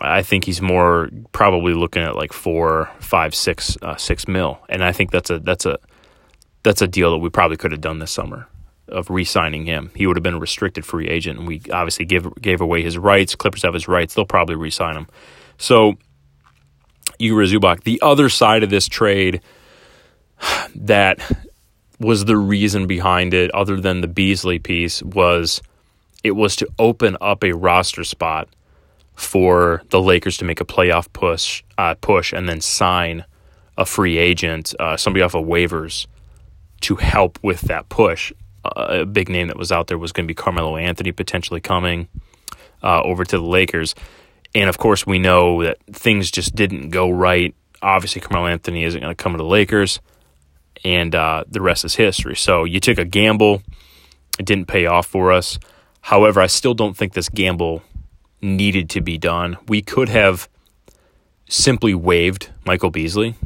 I 0.00 0.22
think 0.22 0.44
he's 0.44 0.60
more 0.60 1.08
probably 1.32 1.74
looking 1.74 2.02
at 2.02 2.16
like 2.16 2.32
four, 2.32 2.90
five, 3.00 3.34
six, 3.34 3.76
uh, 3.82 3.96
six 3.96 4.26
mil, 4.26 4.58
and 4.68 4.82
I 4.82 4.92
think 4.92 5.10
that's 5.10 5.30
a 5.30 5.38
that's 5.38 5.66
a 5.66 5.78
that's 6.62 6.82
a 6.82 6.88
deal 6.88 7.12
that 7.12 7.18
we 7.18 7.28
probably 7.30 7.56
could 7.56 7.72
have 7.72 7.80
done 7.80 7.98
this 7.98 8.10
summer 8.10 8.48
of 8.88 9.08
re-signing 9.08 9.64
him. 9.64 9.90
He 9.94 10.06
would 10.06 10.16
have 10.16 10.22
been 10.22 10.34
a 10.34 10.38
restricted 10.38 10.84
free 10.84 11.08
agent, 11.08 11.38
and 11.38 11.48
we 11.48 11.60
obviously 11.72 12.04
gave 12.04 12.26
gave 12.40 12.60
away 12.60 12.82
his 12.82 12.98
rights. 12.98 13.34
Clippers 13.34 13.62
have 13.62 13.74
his 13.74 13.88
rights; 13.88 14.14
they'll 14.14 14.24
probably 14.24 14.56
re-sign 14.56 14.96
him. 14.96 15.06
So, 15.58 15.94
Igor 17.18 17.42
Zubac. 17.44 17.84
The 17.84 18.00
other 18.02 18.28
side 18.28 18.62
of 18.62 18.70
this 18.70 18.88
trade 18.88 19.40
that 20.74 21.20
was 22.00 22.24
the 22.24 22.36
reason 22.36 22.86
behind 22.86 23.34
it, 23.34 23.50
other 23.52 23.80
than 23.80 24.00
the 24.00 24.08
Beasley 24.08 24.58
piece, 24.58 25.02
was 25.02 25.62
it 26.24 26.32
was 26.32 26.56
to 26.56 26.68
open 26.78 27.16
up 27.20 27.44
a 27.44 27.52
roster 27.52 28.02
spot 28.02 28.48
for 29.14 29.82
the 29.90 30.00
Lakers 30.00 30.38
to 30.38 30.44
make 30.44 30.60
a 30.60 30.64
playoff 30.64 31.12
push, 31.12 31.62
uh, 31.78 31.94
push, 32.00 32.32
and 32.32 32.48
then 32.48 32.60
sign 32.60 33.24
a 33.76 33.84
free 33.84 34.18
agent, 34.18 34.74
uh, 34.80 34.96
somebody 34.96 35.22
off 35.22 35.34
of 35.34 35.44
waivers, 35.44 36.06
to 36.80 36.96
help 36.96 37.38
with 37.42 37.60
that 37.62 37.88
push. 37.88 38.32
Uh, 38.64 38.86
a 39.00 39.04
big 39.04 39.28
name 39.28 39.48
that 39.48 39.58
was 39.58 39.70
out 39.70 39.86
there 39.86 39.98
was 39.98 40.12
going 40.12 40.24
to 40.24 40.28
be 40.28 40.34
Carmelo 40.34 40.76
Anthony 40.76 41.12
potentially 41.12 41.60
coming 41.60 42.08
uh, 42.82 43.02
over 43.02 43.24
to 43.24 43.36
the 43.36 43.44
Lakers, 43.44 43.94
and 44.54 44.68
of 44.68 44.78
course 44.78 45.06
we 45.06 45.18
know 45.18 45.62
that 45.62 45.78
things 45.92 46.30
just 46.30 46.54
didn't 46.54 46.90
go 46.90 47.10
right. 47.10 47.54
Obviously, 47.82 48.20
Carmelo 48.20 48.46
Anthony 48.46 48.84
isn't 48.84 49.00
going 49.00 49.14
to 49.14 49.22
come 49.22 49.32
to 49.32 49.38
the 49.38 49.44
Lakers, 49.44 50.00
and 50.84 51.14
uh, 51.14 51.44
the 51.46 51.60
rest 51.60 51.84
is 51.84 51.94
history. 51.94 52.36
So 52.36 52.64
you 52.64 52.80
took 52.80 52.98
a 52.98 53.04
gamble; 53.04 53.62
it 54.38 54.46
didn't 54.46 54.66
pay 54.66 54.86
off 54.86 55.06
for 55.06 55.30
us. 55.30 55.58
However, 56.04 56.42
I 56.42 56.48
still 56.48 56.74
don't 56.74 56.94
think 56.94 57.14
this 57.14 57.30
gamble 57.30 57.82
needed 58.42 58.90
to 58.90 59.00
be 59.00 59.16
done. 59.16 59.56
We 59.68 59.80
could 59.80 60.10
have 60.10 60.50
simply 61.48 61.94
waived 61.94 62.50
Michael 62.66 62.90
Beasley. 62.90 63.36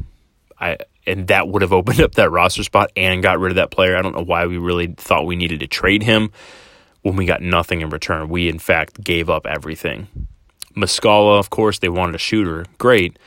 I 0.59 0.75
and 1.07 1.29
that 1.29 1.47
would 1.47 1.61
have 1.61 1.71
opened 1.71 2.01
up 2.01 2.15
that 2.15 2.29
roster 2.31 2.65
spot 2.65 2.91
and 2.97 3.23
got 3.23 3.39
rid 3.39 3.53
of 3.53 3.55
that 3.55 3.71
player. 3.71 3.95
I 3.95 4.01
don't 4.01 4.13
know 4.13 4.25
why 4.25 4.45
we 4.45 4.57
really 4.57 4.87
thought 4.87 5.25
we 5.25 5.37
needed 5.37 5.61
to 5.61 5.67
trade 5.67 6.03
him 6.03 6.31
when 7.01 7.15
we 7.15 7.25
got 7.25 7.41
nothing 7.41 7.79
in 7.79 7.91
return. 7.91 8.27
We 8.27 8.49
in 8.49 8.59
fact 8.59 9.01
gave 9.05 9.29
up 9.29 9.47
everything. 9.47 10.09
Muscala, 10.75 11.39
of 11.39 11.49
course, 11.49 11.79
they 11.79 11.87
wanted 11.87 12.15
a 12.15 12.19
shooter. 12.19 12.65
Great. 12.77 13.17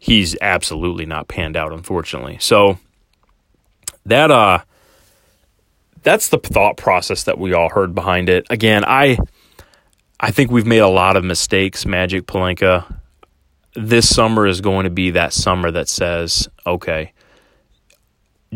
He's 0.00 0.36
absolutely 0.40 1.06
not 1.06 1.28
panned 1.28 1.56
out, 1.56 1.72
unfortunately. 1.72 2.38
So 2.40 2.80
that 4.04 4.32
uh 4.32 4.64
that's 6.04 6.28
the 6.28 6.38
thought 6.38 6.76
process 6.76 7.24
that 7.24 7.38
we 7.38 7.52
all 7.52 7.70
heard 7.70 7.94
behind 7.94 8.28
it. 8.28 8.46
Again, 8.50 8.84
I 8.86 9.18
I 10.20 10.30
think 10.30 10.50
we've 10.50 10.66
made 10.66 10.78
a 10.78 10.88
lot 10.88 11.16
of 11.16 11.24
mistakes, 11.24 11.84
Magic 11.84 12.26
Pelinka. 12.26 13.00
This 13.74 14.08
summer 14.08 14.46
is 14.46 14.60
going 14.60 14.84
to 14.84 14.90
be 14.90 15.10
that 15.10 15.32
summer 15.32 15.70
that 15.72 15.88
says, 15.88 16.48
okay, 16.64 17.12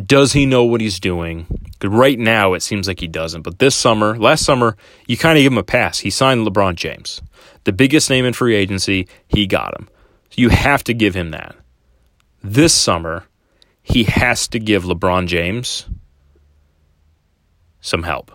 does 0.00 0.32
he 0.32 0.46
know 0.46 0.64
what 0.64 0.80
he's 0.80 1.00
doing? 1.00 1.46
Right 1.82 2.18
now, 2.18 2.54
it 2.54 2.62
seems 2.62 2.86
like 2.86 3.00
he 3.00 3.08
doesn't. 3.08 3.42
But 3.42 3.58
this 3.58 3.74
summer, 3.74 4.16
last 4.16 4.44
summer, 4.44 4.76
you 5.08 5.16
kind 5.16 5.36
of 5.36 5.42
give 5.42 5.52
him 5.52 5.58
a 5.58 5.64
pass. 5.64 5.98
He 5.98 6.10
signed 6.10 6.46
LeBron 6.46 6.76
James, 6.76 7.20
the 7.64 7.72
biggest 7.72 8.08
name 8.08 8.24
in 8.24 8.32
free 8.32 8.54
agency. 8.54 9.08
He 9.26 9.46
got 9.46 9.76
him. 9.76 9.88
So 10.30 10.40
you 10.40 10.50
have 10.50 10.84
to 10.84 10.94
give 10.94 11.14
him 11.14 11.32
that. 11.32 11.56
This 12.42 12.72
summer, 12.72 13.24
he 13.82 14.04
has 14.04 14.46
to 14.48 14.60
give 14.60 14.84
LeBron 14.84 15.26
James 15.26 15.86
some 17.88 18.04
help. 18.04 18.30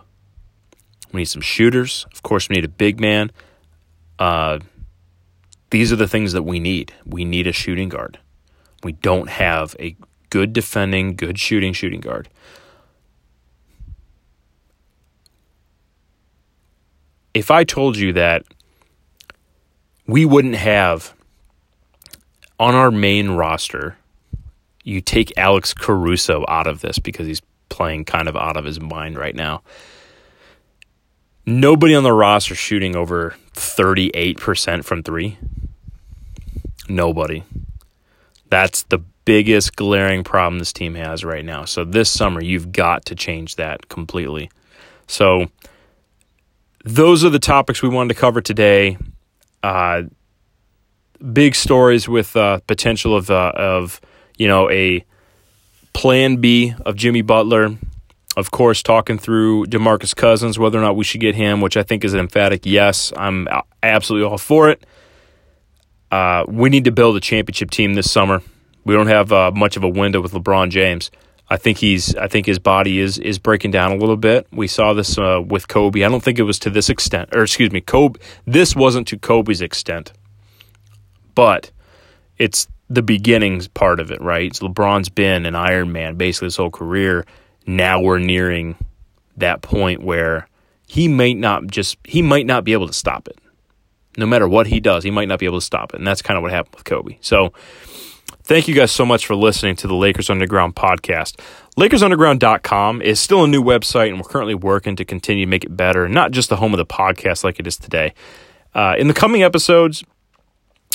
We 1.12 1.20
need 1.20 1.26
some 1.26 1.42
shooters. 1.42 2.06
Of 2.12 2.22
course, 2.22 2.48
we 2.48 2.56
need 2.56 2.64
a 2.64 2.68
big 2.68 3.00
man. 3.00 3.30
Uh, 4.18 4.58
these 5.70 5.92
are 5.92 5.96
the 5.96 6.08
things 6.08 6.32
that 6.32 6.42
we 6.42 6.60
need. 6.60 6.92
We 7.06 7.24
need 7.24 7.46
a 7.46 7.52
shooting 7.52 7.88
guard. 7.88 8.18
We 8.82 8.92
don't 8.92 9.28
have 9.28 9.74
a 9.80 9.96
good 10.30 10.52
defending, 10.52 11.16
good 11.16 11.38
shooting 11.38 11.72
shooting 11.72 12.00
guard. 12.00 12.28
If 17.32 17.50
I 17.50 17.64
told 17.64 17.96
you 17.96 18.12
that 18.12 18.44
we 20.06 20.24
wouldn't 20.24 20.54
have 20.54 21.14
on 22.58 22.74
our 22.74 22.90
main 22.90 23.30
roster, 23.30 23.96
you 24.84 25.00
take 25.00 25.32
Alex 25.36 25.74
Caruso 25.74 26.44
out 26.46 26.66
of 26.66 26.80
this 26.80 26.98
because 26.98 27.26
he's 27.26 27.42
playing 27.68 28.04
kind 28.04 28.28
of 28.28 28.36
out 28.36 28.56
of 28.56 28.64
his 28.64 28.80
mind 28.80 29.16
right 29.16 29.34
now. 29.34 29.62
Nobody 31.46 31.94
on 31.94 32.04
the 32.04 32.12
roster 32.12 32.54
shooting 32.54 32.96
over 32.96 33.34
38% 33.54 34.84
from 34.84 35.02
three. 35.02 35.38
Nobody. 36.88 37.42
That's 38.48 38.82
the 38.84 38.98
biggest 39.24 39.76
glaring 39.76 40.24
problem 40.24 40.58
this 40.58 40.72
team 40.72 40.94
has 40.94 41.24
right 41.24 41.44
now. 41.44 41.64
So 41.64 41.84
this 41.84 42.10
summer, 42.10 42.42
you've 42.42 42.72
got 42.72 43.04
to 43.06 43.14
change 43.14 43.56
that 43.56 43.88
completely. 43.88 44.50
So 45.06 45.50
those 46.84 47.24
are 47.24 47.30
the 47.30 47.38
topics 47.38 47.82
we 47.82 47.88
wanted 47.88 48.14
to 48.14 48.20
cover 48.20 48.40
today. 48.40 48.96
Uh, 49.62 50.02
big 51.32 51.54
stories 51.54 52.08
with 52.08 52.36
uh, 52.36 52.60
potential 52.66 53.16
of 53.16 53.30
uh, 53.30 53.52
of 53.54 54.00
you 54.36 54.46
know 54.46 54.70
a 54.70 55.04
plan 55.94 56.36
B 56.36 56.74
of 56.84 56.96
Jimmy 56.96 57.22
Butler 57.22 57.78
of 58.36 58.50
course, 58.50 58.82
talking 58.82 59.18
through 59.18 59.66
Demarcus 59.66 60.14
Cousins, 60.14 60.58
whether 60.58 60.78
or 60.78 60.82
not 60.82 60.96
we 60.96 61.04
should 61.04 61.20
get 61.20 61.34
him, 61.34 61.60
which 61.60 61.76
I 61.76 61.82
think 61.82 62.04
is 62.04 62.14
an 62.14 62.20
emphatic 62.20 62.66
yes. 62.66 63.12
I'm 63.16 63.46
absolutely 63.82 64.28
all 64.28 64.38
for 64.38 64.70
it. 64.70 64.84
Uh, 66.10 66.44
we 66.48 66.68
need 66.68 66.84
to 66.84 66.92
build 66.92 67.16
a 67.16 67.20
championship 67.20 67.70
team 67.70 67.94
this 67.94 68.10
summer. 68.10 68.42
We 68.84 68.94
don't 68.94 69.06
have 69.06 69.32
uh, 69.32 69.50
much 69.52 69.76
of 69.76 69.84
a 69.84 69.88
window 69.88 70.20
with 70.20 70.32
LeBron 70.32 70.70
James. 70.70 71.10
I 71.48 71.56
think 71.56 71.78
he's. 71.78 72.16
I 72.16 72.26
think 72.26 72.46
his 72.46 72.58
body 72.58 72.98
is 72.98 73.18
is 73.18 73.38
breaking 73.38 73.70
down 73.70 73.92
a 73.92 73.96
little 73.96 74.16
bit. 74.16 74.46
We 74.50 74.66
saw 74.66 74.94
this 74.94 75.18
uh, 75.18 75.42
with 75.44 75.68
Kobe. 75.68 76.02
I 76.02 76.08
don't 76.08 76.22
think 76.22 76.38
it 76.38 76.44
was 76.44 76.58
to 76.60 76.70
this 76.70 76.88
extent, 76.88 77.30
or 77.34 77.42
excuse 77.42 77.70
me, 77.70 77.82
Kobe. 77.82 78.18
This 78.46 78.74
wasn't 78.74 79.06
to 79.08 79.18
Kobe's 79.18 79.60
extent, 79.60 80.12
but 81.34 81.70
it's 82.38 82.66
the 82.90 83.02
beginnings 83.02 83.68
part 83.68 84.00
of 84.00 84.10
it, 84.10 84.20
right? 84.20 84.54
So 84.54 84.68
LeBron's 84.68 85.08
been 85.08 85.46
an 85.46 85.54
Iron 85.54 85.92
Man 85.92 86.16
basically 86.16 86.46
his 86.46 86.56
whole 86.56 86.70
career 86.70 87.24
now 87.66 88.00
we're 88.00 88.18
nearing 88.18 88.76
that 89.36 89.62
point 89.62 90.02
where 90.02 90.48
he 90.86 91.08
might 91.08 91.36
not 91.36 91.66
just 91.66 91.96
he 92.04 92.22
might 92.22 92.46
not 92.46 92.64
be 92.64 92.72
able 92.72 92.86
to 92.86 92.92
stop 92.92 93.28
it. 93.28 93.38
No 94.16 94.26
matter 94.26 94.46
what 94.46 94.68
he 94.68 94.80
does, 94.80 95.02
he 95.02 95.10
might 95.10 95.28
not 95.28 95.38
be 95.38 95.46
able 95.46 95.58
to 95.58 95.64
stop 95.64 95.92
it. 95.92 95.98
And 95.98 96.06
that's 96.06 96.22
kind 96.22 96.36
of 96.36 96.42
what 96.42 96.52
happened 96.52 96.76
with 96.76 96.84
Kobe. 96.84 97.18
So 97.20 97.52
thank 98.44 98.68
you 98.68 98.74
guys 98.74 98.92
so 98.92 99.04
much 99.04 99.26
for 99.26 99.34
listening 99.34 99.74
to 99.76 99.88
the 99.88 99.94
Lakers 99.94 100.30
Underground 100.30 100.76
podcast. 100.76 101.40
LakersUnderground.com 101.76 103.02
is 103.02 103.18
still 103.18 103.42
a 103.42 103.48
new 103.48 103.62
website, 103.62 104.10
and 104.10 104.18
we're 104.18 104.28
currently 104.28 104.54
working 104.54 104.94
to 104.96 105.04
continue 105.04 105.46
to 105.46 105.50
make 105.50 105.64
it 105.64 105.76
better, 105.76 106.08
not 106.08 106.30
just 106.30 106.48
the 106.48 106.56
home 106.56 106.72
of 106.72 106.78
the 106.78 106.86
podcast 106.86 107.42
like 107.42 107.58
it 107.58 107.66
is 107.66 107.76
today. 107.76 108.14
Uh, 108.72 108.94
in 108.96 109.08
the 109.08 109.14
coming 109.14 109.42
episodes, 109.42 110.04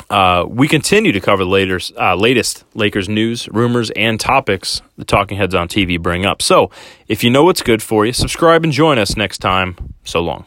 uh, 0.10 0.46
we 0.48 0.68
continue 0.68 1.12
to 1.12 1.20
cover 1.20 1.44
the 1.44 1.50
latest, 1.50 1.94
uh, 1.96 2.16
latest 2.16 2.64
Lakers 2.74 3.08
news, 3.08 3.48
rumors, 3.50 3.92
and 3.92 4.20
topics 4.20 4.82
the 4.98 5.06
Talking 5.06 5.38
Heads 5.38 5.54
on 5.54 5.68
TV 5.68 6.02
bring 6.02 6.26
up. 6.26 6.42
So, 6.42 6.72
if 7.08 7.24
you 7.24 7.30
know 7.30 7.44
what's 7.44 7.62
good 7.62 7.84
for 7.84 8.06
you, 8.06 8.14
subscribe 8.14 8.64
and 8.64 8.74
join 8.74 8.98
us 8.98 9.16
next 9.16 9.38
time. 9.38 9.96
So 10.04 10.22
long. 10.22 10.46